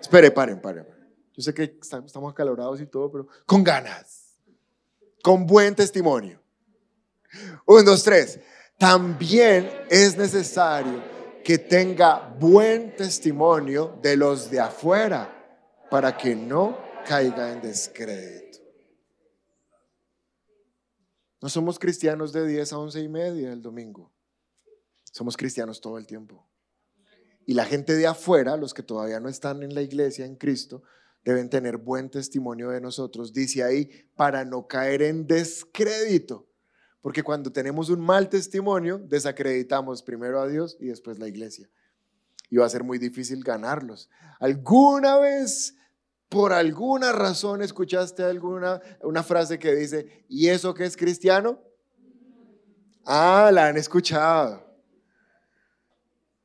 [0.00, 0.97] Espere, paren, paren.
[1.38, 4.34] Yo sé que estamos acalorados y todo, pero con ganas,
[5.22, 6.42] con buen testimonio.
[7.64, 8.40] Un, dos, tres.
[8.76, 11.00] También es necesario
[11.44, 15.32] que tenga buen testimonio de los de afuera
[15.88, 16.76] para que no
[17.06, 18.58] caiga en descrédito.
[21.40, 24.10] No somos cristianos de 10 a 11 y media el domingo.
[25.04, 26.48] Somos cristianos todo el tiempo.
[27.46, 30.82] Y la gente de afuera, los que todavía no están en la iglesia, en Cristo,
[31.24, 36.48] deben tener buen testimonio de nosotros, dice ahí, para no caer en descrédito.
[37.00, 41.68] Porque cuando tenemos un mal testimonio, desacreditamos primero a Dios y después la iglesia.
[42.50, 44.08] Y va a ser muy difícil ganarlos.
[44.40, 45.76] ¿Alguna vez,
[46.28, 51.62] por alguna razón, escuchaste alguna una frase que dice, ¿y eso que es cristiano?
[53.04, 54.66] Ah, la han escuchado.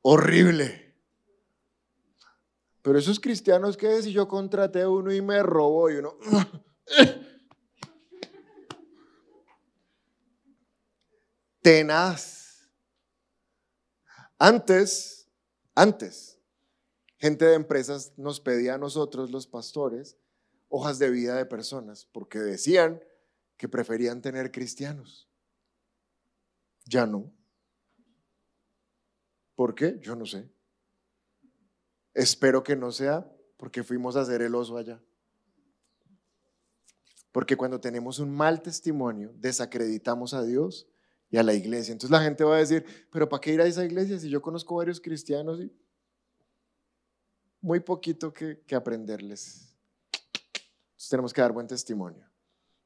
[0.01, 0.82] Horrible.
[2.83, 6.15] Pero esos cristianos que si yo contraté a uno y me robó y uno...
[11.63, 12.69] tenaz.
[14.37, 15.27] Antes,
[15.73, 16.37] antes,
[17.17, 20.17] gente de empresas nos pedía a nosotros, los pastores,
[20.67, 23.01] hojas de vida de personas, porque decían
[23.57, 25.29] que preferían tener cristianos.
[26.85, 27.31] Ya no.
[29.55, 29.97] ¿Por qué?
[30.01, 30.52] Yo no sé.
[32.13, 35.01] Espero que no sea porque fuimos a hacer el oso allá.
[37.31, 40.87] Porque cuando tenemos un mal testimonio, desacreditamos a Dios
[41.31, 41.91] y a la iglesia.
[41.91, 44.41] Entonces la gente va a decir, pero ¿para qué ir a esa iglesia si yo
[44.41, 45.71] conozco varios cristianos y
[47.59, 49.75] muy poquito que, aprenderles?
[50.11, 52.23] Entonces tenemos que dar buen testimonio.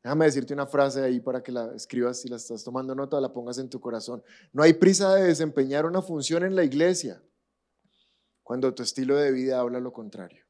[0.02, 3.34] Déjame decirte una frase ahí para que la escribas si la estás tomando nota, la
[3.34, 4.24] pongas en tu corazón.
[4.54, 7.22] No hay prisa de desempeñar una función en la iglesia
[8.48, 10.46] cuando tu estilo de vida habla lo contrario.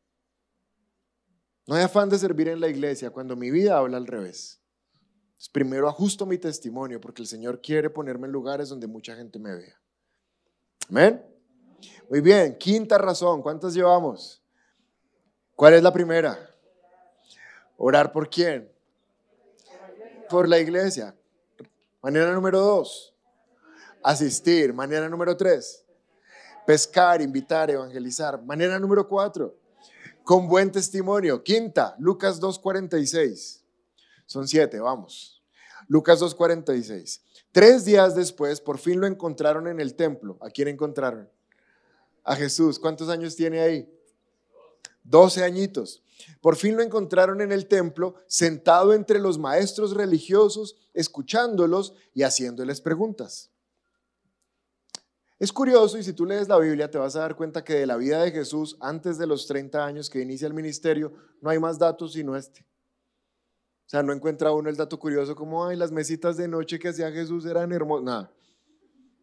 [1.66, 4.62] No hay afán de servir en la iglesia cuando mi vida habla al revés
[5.52, 9.56] primero ajusto mi testimonio porque el Señor quiere ponerme en lugares donde mucha gente me
[9.56, 9.80] vea.
[10.90, 11.24] Amén.
[12.10, 14.42] Muy bien, quinta razón, ¿cuántas llevamos?
[15.56, 16.38] ¿Cuál es la primera?
[17.78, 18.72] Orar por quién?
[20.30, 21.16] Por la iglesia.
[22.02, 23.14] Manera número dos,
[24.02, 24.74] asistir.
[24.74, 25.86] Manera número tres,
[26.68, 28.44] pescar, invitar, evangelizar.
[28.44, 29.58] Manera número cuatro,
[30.26, 31.42] con buen testimonio.
[31.42, 33.62] Quinta, Lucas 2.46.
[34.26, 35.42] Son siete, vamos.
[35.88, 37.22] Lucas 2.46.
[37.54, 40.38] Tres días después, por fin lo encontraron en el templo.
[40.42, 41.30] ¿A quién encontraron?
[42.26, 42.78] A Jesús.
[42.78, 43.90] ¿Cuántos años tiene ahí?
[45.04, 46.04] Doce añitos.
[46.42, 52.82] Por fin lo encontraron en el templo, sentado entre los maestros religiosos, escuchándolos y haciéndoles
[52.82, 53.52] preguntas.
[55.40, 57.86] Es curioso y si tú lees la Biblia te vas a dar cuenta que de
[57.86, 61.60] la vida de Jesús antes de los 30 años que inicia el ministerio no hay
[61.60, 62.62] más datos sino este.
[63.88, 66.90] O sea, no encuentra uno el dato curioso como, ay, las mesitas de noche que
[66.90, 68.04] hacía Jesús eran hermosas.
[68.04, 68.32] Nada.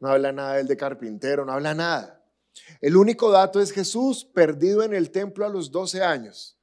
[0.01, 2.25] No habla nada del de carpintero, no habla nada.
[2.81, 6.59] El único dato es Jesús perdido en el templo a los 12 años.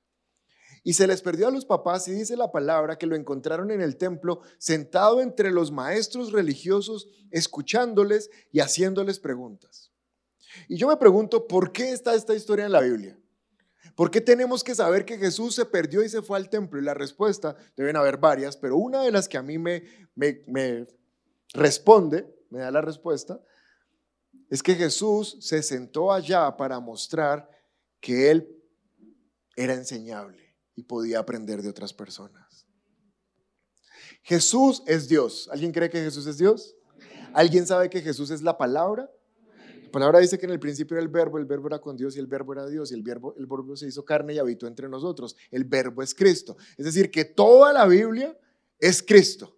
[0.83, 3.81] Y se les perdió a los papás y dice la palabra que lo encontraron en
[3.81, 9.91] el templo sentado entre los maestros religiosos, escuchándoles y haciéndoles preguntas.
[10.67, 13.17] Y yo me pregunto, ¿por qué está esta historia en la Biblia?
[13.95, 16.79] ¿Por qué tenemos que saber que Jesús se perdió y se fue al templo?
[16.79, 19.83] Y la respuesta, deben haber varias, pero una de las que a mí me,
[20.15, 20.87] me,
[21.53, 23.39] responde, me da la respuesta,
[24.49, 27.49] es que Jesús se sentó allá para mostrar
[27.99, 28.57] que Él
[29.55, 32.67] era enseñable y podía aprender de otras personas.
[34.23, 35.49] Jesús es Dios.
[35.51, 36.75] ¿Alguien cree que Jesús es Dios?
[37.33, 39.09] ¿Alguien sabe que Jesús es la palabra?
[39.83, 42.15] La palabra dice que en el principio era el verbo, el verbo era con Dios
[42.15, 44.67] y el verbo era Dios y el verbo, el verbo se hizo carne y habitó
[44.67, 45.35] entre nosotros.
[45.49, 46.55] El verbo es Cristo.
[46.77, 48.37] Es decir, que toda la Biblia
[48.79, 49.57] es Cristo.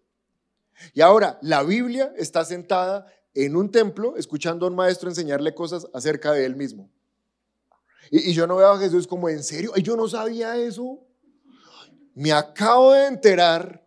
[0.93, 5.87] Y ahora, la Biblia está sentada en un templo escuchando a un maestro enseñarle cosas
[5.93, 6.91] acerca de él mismo.
[8.11, 10.99] Y, y yo no veo a Jesús como en serio, yo no sabía eso.
[12.15, 13.83] Me acabo de enterar,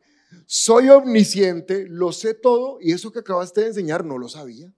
[0.47, 4.73] soy omnisciente, lo sé todo y eso que acabaste de enseñar no lo sabía.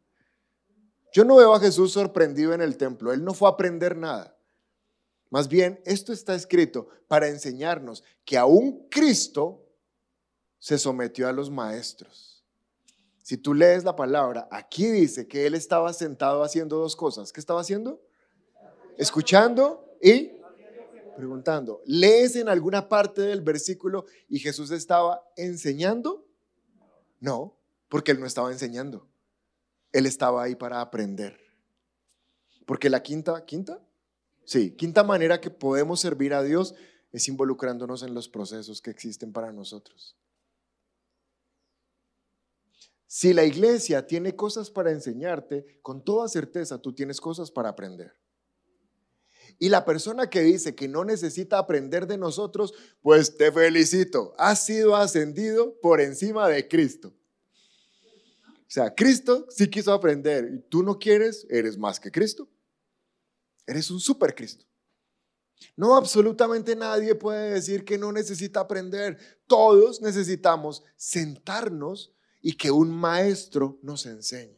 [1.12, 4.36] Yo no veo a Jesús sorprendido en el templo, él no fue a aprender nada.
[5.30, 9.64] Más bien, esto está escrito para enseñarnos que aún Cristo
[10.58, 12.44] se sometió a los maestros.
[13.22, 17.30] Si tú lees la palabra, aquí dice que él estaba sentado haciendo dos cosas.
[17.30, 18.00] ¿Qué estaba haciendo?
[18.98, 20.32] Escuchando y
[21.16, 21.82] preguntando.
[21.86, 26.26] ¿Lees en alguna parte del versículo y Jesús estaba enseñando?
[27.20, 27.56] No,
[27.88, 29.08] porque él no estaba enseñando.
[29.92, 31.38] Él estaba ahí para aprender.
[32.66, 33.80] Porque la quinta, quinta,
[34.44, 36.74] sí, quinta manera que podemos servir a Dios
[37.12, 40.16] es involucrándonos en los procesos que existen para nosotros.
[43.06, 48.14] Si la iglesia tiene cosas para enseñarte, con toda certeza tú tienes cosas para aprender.
[49.58, 54.64] Y la persona que dice que no necesita aprender de nosotros, pues te felicito, has
[54.64, 57.12] sido ascendido por encima de Cristo.
[58.68, 62.48] O sea, Cristo sí quiso aprender y tú no quieres, eres más que Cristo.
[63.66, 64.64] Eres un super Cristo.
[65.76, 69.18] No, absolutamente nadie puede decir que no necesita aprender.
[69.46, 74.57] Todos necesitamos sentarnos y que un maestro nos enseñe.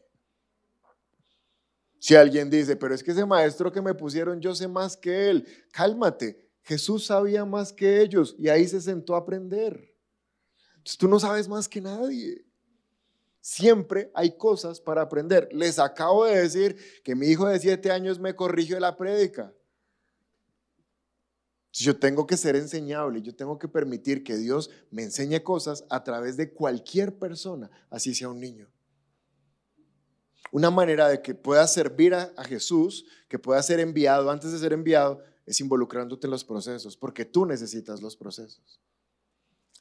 [2.01, 5.29] Si alguien dice, pero es que ese maestro que me pusieron, yo sé más que
[5.29, 9.95] él, cálmate, Jesús sabía más que ellos y ahí se sentó a aprender.
[10.77, 12.43] Entonces tú no sabes más que nadie.
[13.43, 15.51] Siempre hay cosas para aprender.
[15.53, 19.53] Les acabo de decir que mi hijo de siete años me corrigió la prédica.
[21.73, 26.03] Yo tengo que ser enseñable, yo tengo que permitir que Dios me enseñe cosas a
[26.03, 28.69] través de cualquier persona, así sea un niño.
[30.53, 34.73] Una manera de que pueda servir a, Jesús, que pueda ser enviado antes de ser
[34.73, 38.81] enviado, es involucrándote en los procesos, porque tú necesitas los procesos.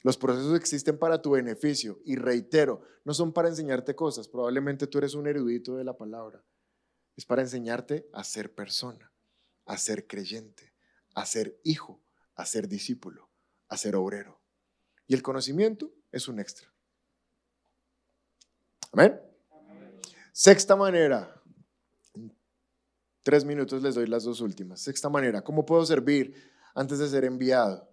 [0.02, 4.98] Los procesos existen para tu beneficio y reitero, no son para enseñarte cosas, probablemente tú
[4.98, 6.42] eres un erudito de la palabra,
[7.16, 9.12] es para enseñarte a ser persona,
[9.66, 10.72] a ser creyente,
[11.14, 12.00] a ser hijo,
[12.34, 13.28] a ser discípulo,
[13.68, 14.40] a ser obrero.
[15.06, 16.72] Y el conocimiento es un extra.
[18.92, 19.29] Amén.
[20.32, 21.42] Sexta manera,
[23.22, 24.80] tres minutos les doy las dos últimas.
[24.80, 26.34] Sexta manera, ¿cómo puedo servir
[26.74, 27.90] antes de ser enviado?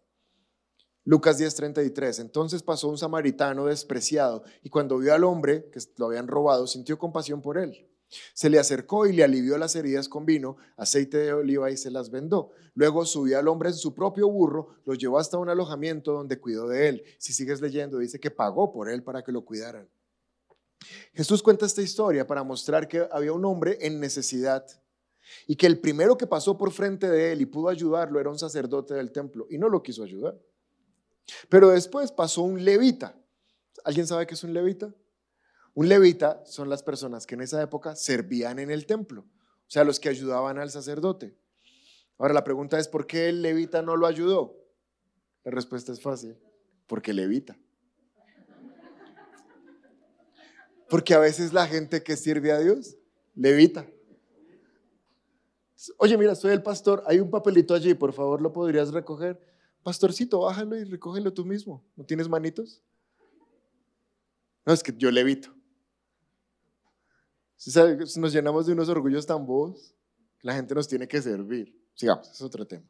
[1.03, 2.19] Lucas 10:33.
[2.19, 6.99] Entonces pasó un samaritano despreciado y cuando vio al hombre que lo habían robado, sintió
[6.99, 7.89] compasión por él.
[8.33, 11.91] Se le acercó y le alivió las heridas con vino, aceite de oliva y se
[11.91, 12.51] las vendó.
[12.73, 16.67] Luego subió al hombre en su propio burro, lo llevó hasta un alojamiento donde cuidó
[16.67, 17.03] de él.
[17.17, 19.89] Si sigues leyendo, dice que pagó por él para que lo cuidaran.
[21.13, 24.65] Jesús cuenta esta historia para mostrar que había un hombre en necesidad
[25.47, 28.39] y que el primero que pasó por frente de él y pudo ayudarlo era un
[28.39, 30.39] sacerdote del templo y no lo quiso ayudar.
[31.49, 33.17] Pero después pasó un levita.
[33.83, 34.93] ¿Alguien sabe qué es un levita?
[35.73, 39.83] Un levita son las personas que en esa época servían en el templo, o sea,
[39.83, 41.37] los que ayudaban al sacerdote.
[42.17, 44.57] Ahora la pregunta es, ¿por qué el levita no lo ayudó?
[45.43, 46.35] La respuesta es fácil,
[46.87, 47.57] porque levita.
[50.89, 52.95] Porque a veces la gente que sirve a Dios,
[53.35, 53.87] levita.
[55.97, 59.39] Oye, mira, soy el pastor, hay un papelito allí, por favor, ¿lo podrías recoger?
[59.83, 61.85] Pastorcito, bájalo y recógelo tú mismo.
[61.95, 62.81] ¿No tienes manitos?
[64.65, 65.53] No, es que yo levito.
[68.17, 69.95] Nos llenamos de unos orgullos tan bobos.
[70.41, 71.73] La gente nos tiene que servir.
[71.95, 72.85] Sigamos, es otro tema.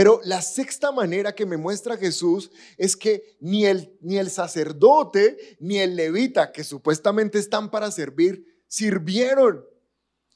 [0.00, 5.58] Pero la sexta manera que me muestra Jesús es que ni el, ni el sacerdote
[5.60, 9.62] ni el levita, que supuestamente están para servir, sirvieron.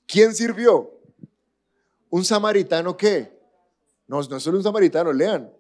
[0.07, 1.01] ¿Quién sirvió?
[2.11, 3.41] ¿Un samaritano qué?
[4.07, 5.51] No, no es solo un samaritano, lean.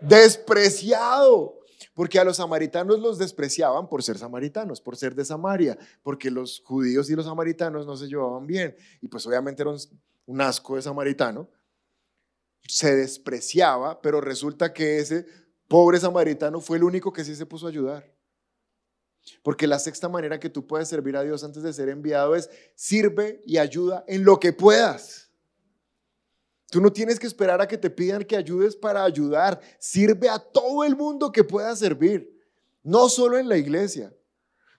[0.00, 1.60] Despreciado.
[1.92, 6.62] Porque a los samaritanos los despreciaban por ser samaritanos, por ser de Samaria, porque los
[6.64, 8.74] judíos y los samaritanos no se llevaban bien.
[9.02, 9.72] Y pues obviamente era
[10.24, 11.46] un asco de samaritano.
[12.66, 15.26] Se despreciaba, pero resulta que ese
[15.68, 18.12] pobre samaritano fue el único que sí se puso a ayudar.
[19.42, 22.50] Porque la sexta manera que tú puedes servir a Dios antes de ser enviado es
[22.74, 25.30] sirve y ayuda en lo que puedas.
[26.70, 29.60] Tú no tienes que esperar a que te pidan que ayudes para ayudar.
[29.78, 32.30] Sirve a todo el mundo que pueda servir,
[32.82, 34.14] no solo en la iglesia.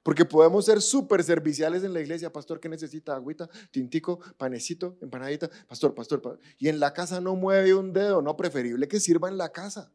[0.03, 5.49] Porque podemos ser súper serviciales en la iglesia, pastor que necesita agüita, tintico, panecito, empanadita,
[5.67, 9.37] pastor, pastor, y en la casa no mueve un dedo, no, preferible que sirva en
[9.37, 9.91] la casa.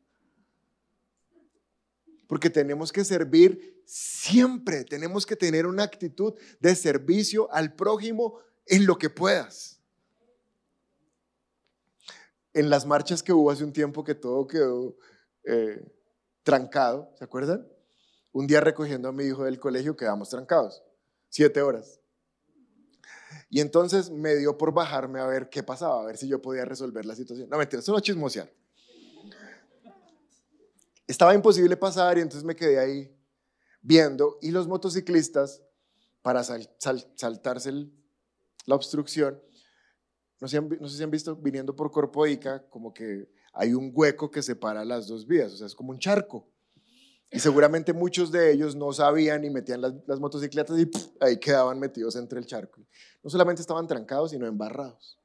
[2.26, 8.86] Porque tenemos que servir siempre, tenemos que tener una actitud de servicio al prójimo en
[8.86, 9.74] lo que puedas
[12.55, 14.96] en las marchas que hubo hace un tiempo que todo quedó
[15.44, 15.84] eh,
[16.44, 17.66] trancado, ¿se acuerdan?
[18.35, 20.82] Un día recogiendo a mi hijo del colegio quedamos trancados,
[21.28, 22.01] siete horas.
[23.49, 26.64] Y entonces me dio por bajarme a ver qué pasaba, a ver si yo podía
[26.64, 27.49] resolver la situación.
[27.49, 28.53] No, mentira, solo chismosear.
[31.07, 33.16] Estaba imposible pasar y entonces me quedé ahí
[33.80, 35.62] viendo y los motociclistas,
[36.20, 37.70] para saltarse
[38.64, 39.41] la obstrucción,
[40.41, 44.43] no sé, si han visto viniendo por Corpo Ica, como que hay un hueco que
[44.43, 46.51] separa las dos vías, o sea, es como un charco.
[47.31, 52.14] Y seguramente muchos de ellos no sabían y metían las, motocicletas y ahí quedaban metidos
[52.16, 52.81] entre el charco.
[53.22, 55.18] No solamente estaban trancados, sino embarrados.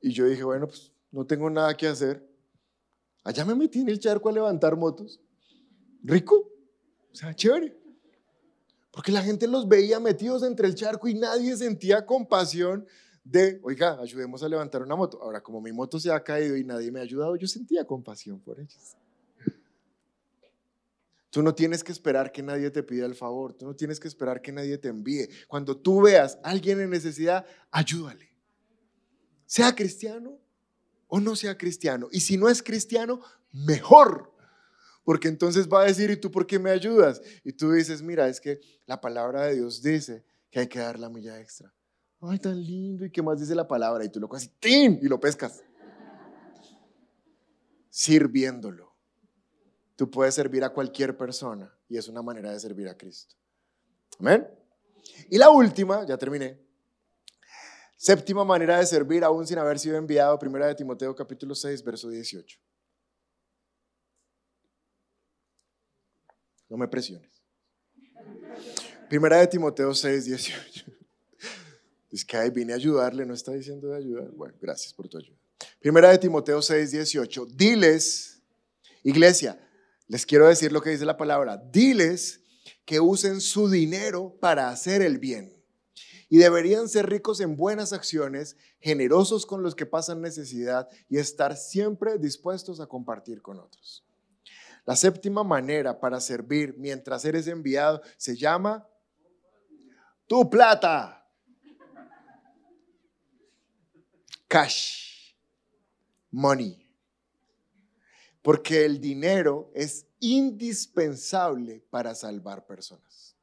[0.00, 2.28] Y yo dije, bueno, pues no tengo nada que hacer.
[3.24, 5.20] Allá me metí en el charco a levantar motos.
[6.02, 6.48] Rico,
[7.12, 7.76] o sea, chévere.
[8.90, 12.86] Porque la gente los veía metidos entre el charco y nadie sentía compasión
[13.24, 15.22] de, oiga, ayudemos a levantar una moto.
[15.22, 18.40] Ahora, como mi moto se ha caído y nadie me ha ayudado, yo sentía compasión
[18.40, 18.96] por ellos.
[21.32, 24.06] Tú no tienes que esperar que nadie te pida el favor, tú no tienes que
[24.06, 25.30] esperar que nadie te envíe.
[25.48, 28.28] Cuando tú veas a alguien en necesidad, ayúdale.
[29.46, 30.38] Sea cristiano
[31.08, 32.08] o no sea cristiano.
[32.12, 34.30] Y si no es cristiano, mejor.
[35.04, 37.22] porque entonces va a decir, ¿y tú por qué me ayudas?
[37.44, 40.98] Y tú dices, mira, es que la palabra de Dios dice que hay que dar
[40.98, 41.72] la milla extra.
[42.20, 44.04] Ay, tan lindo, ¿y qué más dice la palabra?
[44.04, 44.98] Y tú lo coges ¡tin!
[45.02, 45.64] y lo pescas.
[47.88, 48.91] Sirviéndolo.
[49.96, 53.34] Tú puedes servir a cualquier persona y es una manera de servir a Cristo.
[54.18, 54.48] Amén.
[55.30, 56.58] Y la última, ya terminé.
[57.96, 62.08] Séptima manera de servir aún sin haber sido enviado, primera de Timoteo capítulo 6, verso
[62.08, 62.58] 18.
[66.68, 67.30] No me presiones.
[69.08, 70.86] Primera de Timoteo 6, 18.
[72.10, 74.30] Es que ahí vine a ayudarle, no está diciendo de ayudar.
[74.30, 75.36] Bueno, gracias por tu ayuda.
[75.78, 77.46] Primera de Timoteo 6, 18.
[77.46, 78.42] Diles,
[79.02, 79.58] iglesia,
[80.12, 81.56] les quiero decir lo que dice la palabra.
[81.56, 82.42] Diles
[82.84, 85.58] que usen su dinero para hacer el bien.
[86.28, 91.56] Y deberían ser ricos en buenas acciones, generosos con los que pasan necesidad y estar
[91.56, 94.04] siempre dispuestos a compartir con otros.
[94.84, 98.86] La séptima manera para servir mientras eres enviado se llama
[100.26, 101.26] tu plata.
[104.46, 105.32] Cash.
[106.30, 106.81] Money.
[108.42, 113.36] Porque el dinero es indispensable para salvar personas.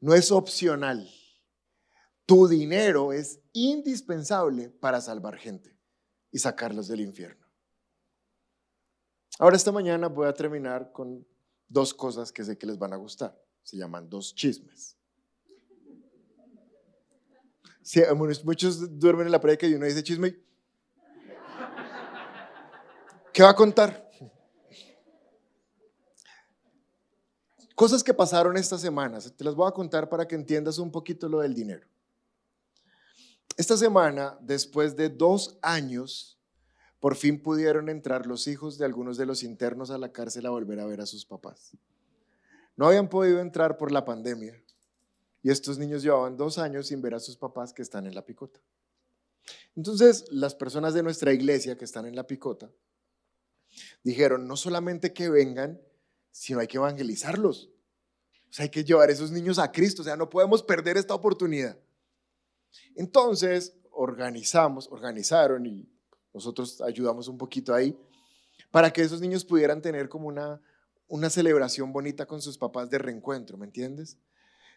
[0.00, 1.08] No es opcional.
[2.26, 5.76] Tu dinero es indispensable para salvar gente
[6.30, 7.46] y sacarlos del infierno.
[9.38, 11.26] Ahora esta mañana voy a terminar con
[11.68, 13.36] dos cosas que sé que les van a gustar.
[13.62, 14.96] Se llaman dos chismes.
[18.44, 20.36] muchos duermen en la predica y uno dice chisme.
[23.32, 24.10] ¿Qué va a contar?
[27.74, 29.32] Cosas que pasaron estas semanas.
[29.34, 31.86] Te las voy a contar para que entiendas un poquito lo del dinero.
[33.56, 36.38] Esta semana, después de dos años
[37.00, 40.50] por fin pudieron entrar los hijos de algunos de los internos a la cárcel a
[40.50, 41.72] volver a ver a sus papás.
[42.76, 44.62] No habían podido entrar por la pandemia
[45.42, 48.24] y estos niños llevaban dos años sin ver a sus papás que están en la
[48.24, 48.60] picota.
[49.74, 52.70] Entonces, las personas de nuestra iglesia que están en la picota
[54.02, 55.80] dijeron, no solamente que vengan,
[56.30, 57.70] sino hay que evangelizarlos.
[58.50, 60.96] O sea, hay que llevar a esos niños a Cristo, o sea, no podemos perder
[60.96, 61.78] esta oportunidad.
[62.94, 65.88] Entonces, organizamos, organizaron y
[66.32, 67.96] nosotros ayudamos un poquito ahí
[68.70, 70.60] para que esos niños pudieran tener como una,
[71.08, 74.18] una celebración bonita con sus papás de reencuentro, ¿me entiendes?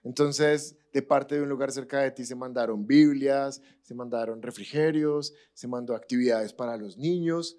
[0.04, 5.34] Entonces, de parte de un lugar cerca de ti se mandaron Biblias, se mandaron refrigerios,
[5.54, 7.58] se mandó actividades para los niños.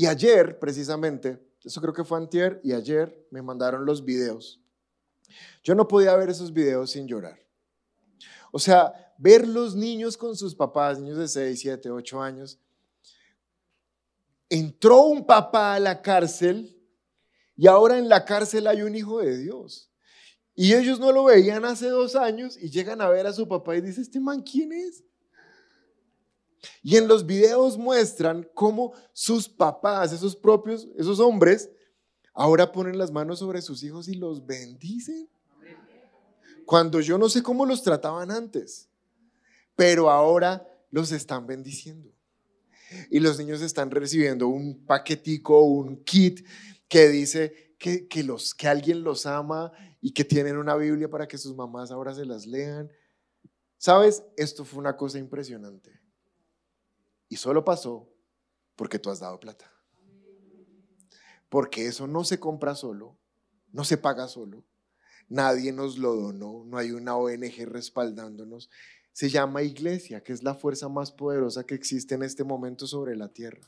[0.00, 4.58] Y ayer, precisamente, eso creo que fue antier, y ayer me mandaron los videos.
[5.62, 7.38] Yo no podía ver esos videos sin llorar.
[8.50, 12.58] O sea, ver los niños con sus papás, niños de 6, 7, 8 años,
[14.48, 16.82] entró un papá a la cárcel
[17.54, 19.92] y ahora en la cárcel hay un hijo de Dios.
[20.54, 23.76] Y ellos no lo veían hace dos años y llegan a ver a su papá
[23.76, 25.04] y dicen, ¿este man quién es?
[26.82, 31.70] Y en los videos muestran cómo sus papás, esos propios, esos hombres,
[32.34, 35.28] ahora ponen las manos sobre sus hijos y los bendicen.
[36.64, 38.88] Cuando yo no sé cómo los trataban antes,
[39.74, 42.12] pero ahora los están bendiciendo
[43.10, 46.46] y los niños están recibiendo un paquetico, un kit
[46.88, 51.28] que dice que, que, los, que alguien los ama y que tienen una Biblia para
[51.28, 52.90] que sus mamás ahora se las lean.
[53.78, 54.22] ¿Sabes?
[54.36, 55.99] Esto fue una cosa impresionante.
[57.30, 58.12] Y solo pasó
[58.76, 59.72] porque tú has dado plata.
[61.48, 63.18] Porque eso no se compra solo,
[63.72, 64.66] no se paga solo.
[65.30, 68.68] Nadie nos lo donó, no hay una ONG respaldándonos
[69.12, 73.16] se llama iglesia, que es la fuerza más poderosa que existe en este momento sobre
[73.16, 73.60] la tierra.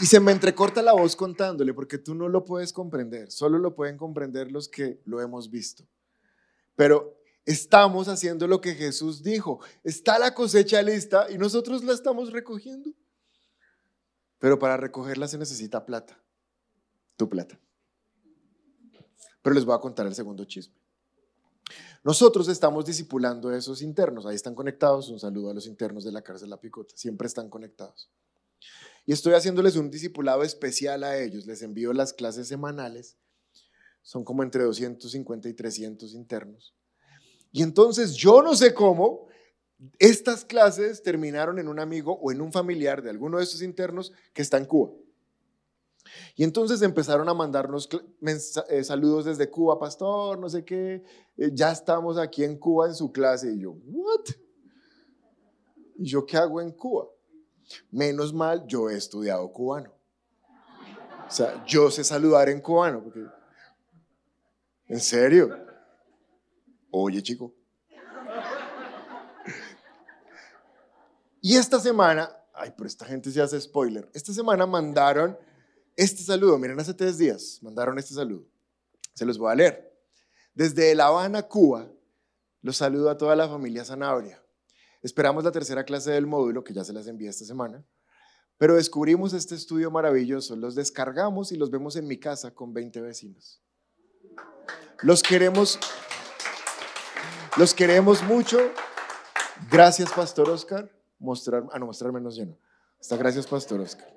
[0.00, 3.74] Y se me entrecorta la voz contándole, porque tú no lo puedes comprender, solo lo
[3.74, 5.84] pueden comprender los que lo hemos visto.
[6.76, 9.60] Pero estamos haciendo lo que Jesús dijo.
[9.82, 12.92] Está la cosecha lista y nosotros la estamos recogiendo.
[14.38, 16.16] Pero para recogerla se necesita plata
[17.16, 17.58] tu plata.
[19.42, 20.74] Pero les voy a contar el segundo chisme.
[22.04, 26.12] Nosotros estamos discipulando a esos internos, ahí están conectados, un saludo a los internos de
[26.12, 28.08] la cárcel La Picota, siempre están conectados.
[29.08, 33.16] Y estoy haciéndoles un discipulado especial a ellos, les envío las clases semanales,
[34.02, 36.74] son como entre 250 y 300 internos.
[37.50, 39.28] Y entonces yo no sé cómo,
[39.98, 44.12] estas clases terminaron en un amigo o en un familiar de alguno de estos internos
[44.34, 44.90] que está en Cuba.
[46.36, 47.88] Y entonces empezaron a mandarnos
[48.68, 51.02] eh, saludos desde Cuba, pastor, no sé qué,
[51.38, 53.54] eh, ya estamos aquí en Cuba en su clase.
[53.54, 54.26] Y yo, ¿what?
[55.96, 57.08] ¿Y yo qué hago en Cuba?
[57.90, 59.92] Menos mal, yo he estudiado cubano.
[61.26, 63.02] O sea, yo sé saludar en cubano.
[63.02, 63.26] Porque...
[64.86, 65.56] ¿En serio?
[66.90, 67.54] Oye, chico.
[71.40, 74.08] Y esta semana, ay, pero esta gente se hace spoiler.
[74.12, 75.38] Esta semana mandaron
[75.96, 76.58] este saludo.
[76.58, 78.46] Miren, hace tres días mandaron este saludo.
[79.14, 79.98] Se los voy a leer.
[80.54, 81.88] Desde La Habana, Cuba,
[82.62, 84.42] los saludo a toda la familia Sanabria.
[85.02, 87.84] Esperamos la tercera clase del módulo, que ya se las envié esta semana,
[88.56, 93.00] pero descubrimos este estudio maravilloso, los descargamos y los vemos en mi casa con 20
[93.00, 93.62] vecinos.
[95.02, 95.78] Los queremos,
[97.56, 98.58] los queremos mucho.
[99.70, 100.90] Gracias, Pastor Oscar.
[101.20, 102.58] Mostrar, ah, no, mostrar menos lleno.
[103.00, 104.12] Hasta gracias, Pastor Oscar.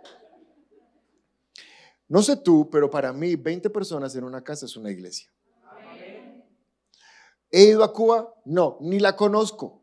[2.07, 5.31] No sé tú, pero para mí 20 personas en una casa es una iglesia.
[7.51, 8.33] ¿He ido a Cuba?
[8.43, 9.80] No, ni la conozco.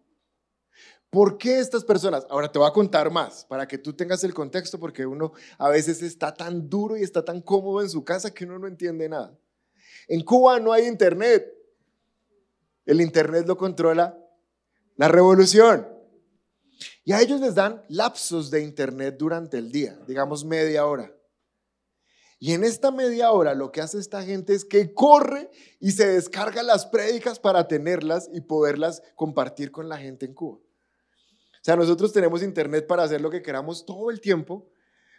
[1.11, 2.27] ¿Por qué estas personas?
[2.29, 5.71] Ahora te voy a contar más para que tú tengas el contexto porque uno a
[5.71, 9.09] veces está tan duro y está tan cómodo en su casa que uno no entiende
[9.09, 9.37] nada.
[10.07, 11.51] En Cuba no hay internet.
[12.85, 14.19] El internet lo controla
[14.97, 15.89] la revolución.
[17.05, 21.15] Y a ellos les dan lapsos de internet durante el día, digamos media hora.
[22.39, 25.51] Y en esta media hora lo que hace esta gente es que corre
[25.81, 30.61] y se descarga las prédicas para tenerlas y poderlas compartir con la gente en Cuba.
[31.69, 34.71] Sea, nosotros tenemos internet para hacer lo que queramos todo el tiempo,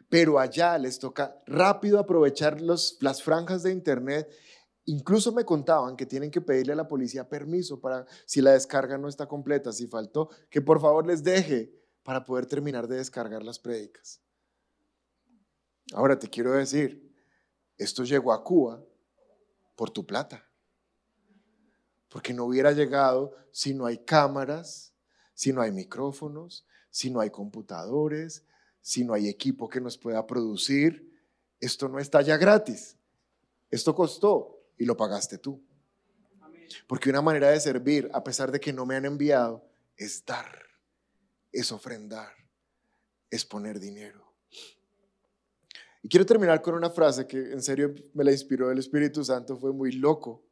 [0.10, 4.28] pero allá les toca rápido aprovechar los, las franjas de internet.
[4.86, 8.97] Incluso me contaban que tienen que pedirle a la policía permiso para si la descarga
[8.97, 11.72] no está completa, si faltó, que por favor les deje
[12.02, 14.20] para poder terminar de descargar las prédicas.
[15.93, 17.16] Ahora te quiero decir,
[17.78, 18.84] esto llegó a Cuba
[19.76, 20.50] por tu plata,
[22.08, 24.88] porque no hubiera llegado si no hay cámaras,
[25.39, 28.43] si no hay micrófonos, si no hay computadores,
[28.81, 31.17] si no hay equipo que nos pueda producir.
[31.61, 32.97] Esto no está ya gratis.
[33.71, 35.63] Esto costó y lo pagaste tú.
[36.87, 39.65] Porque una manera de servir, a pesar de que no me han enviado,
[39.95, 40.61] es dar,
[41.53, 42.33] es ofrendar,
[43.29, 44.33] es poner dinero.
[46.03, 49.55] Y quiero terminar con una frase que en serio me la inspiró el Espíritu Santo,
[49.55, 50.49] fue muy loco.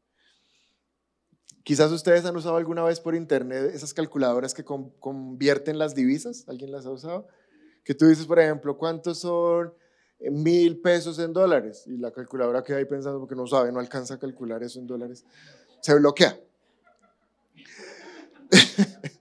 [1.67, 6.45] Quizás ustedes han usado alguna vez por internet esas calculadoras que convierten las divisas.
[6.47, 7.27] ¿Alguien las ha usado?
[7.83, 9.73] Que tú dices, por ejemplo, ¿cuántos son
[10.21, 11.83] eh, mil pesos en dólares?
[11.85, 14.87] Y la calculadora queda ahí pensando porque no sabe, no alcanza a calcular eso en
[14.87, 15.25] dólares.
[15.81, 16.39] Se bloquea.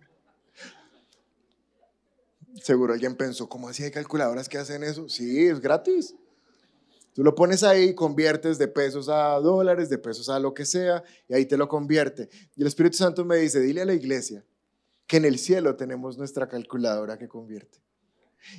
[2.62, 5.08] Seguro alguien pensó, ¿cómo así hay calculadoras que hacen eso?
[5.08, 6.14] Sí, es gratis.
[7.16, 11.02] Tú lo pones ahí, conviertes de pesos a dólares, de pesos a lo que sea,
[11.26, 12.28] y ahí te lo convierte.
[12.54, 14.44] Y el Espíritu Santo me dice, dile a la iglesia
[15.06, 17.78] que en el cielo tenemos nuestra calculadora que convierte.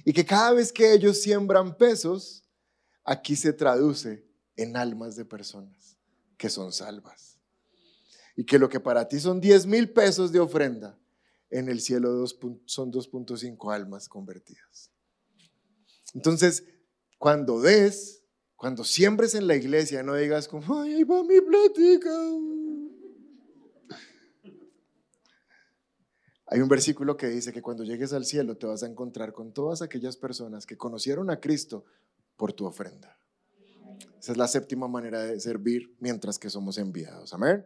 [0.04, 2.46] Y que cada vez que ellos siembran pesos,
[3.04, 5.96] aquí se traduce en almas de personas
[6.36, 7.38] que son salvas.
[8.36, 10.98] Y que lo que para ti son 10 mil pesos de ofrenda,
[11.52, 12.26] en el cielo
[12.66, 14.90] son 2.5 almas convertidas.
[16.16, 16.64] Entonces,
[17.20, 18.17] cuando des,
[18.58, 22.10] cuando siembres en la iglesia, no digas como, ay, ahí va mi plática.
[26.48, 29.54] Hay un versículo que dice que cuando llegues al cielo te vas a encontrar con
[29.54, 31.86] todas aquellas personas que conocieron a Cristo
[32.36, 33.20] por tu ofrenda.
[34.20, 37.34] Esa es la séptima manera de servir mientras que somos enviados.
[37.34, 37.66] Amén.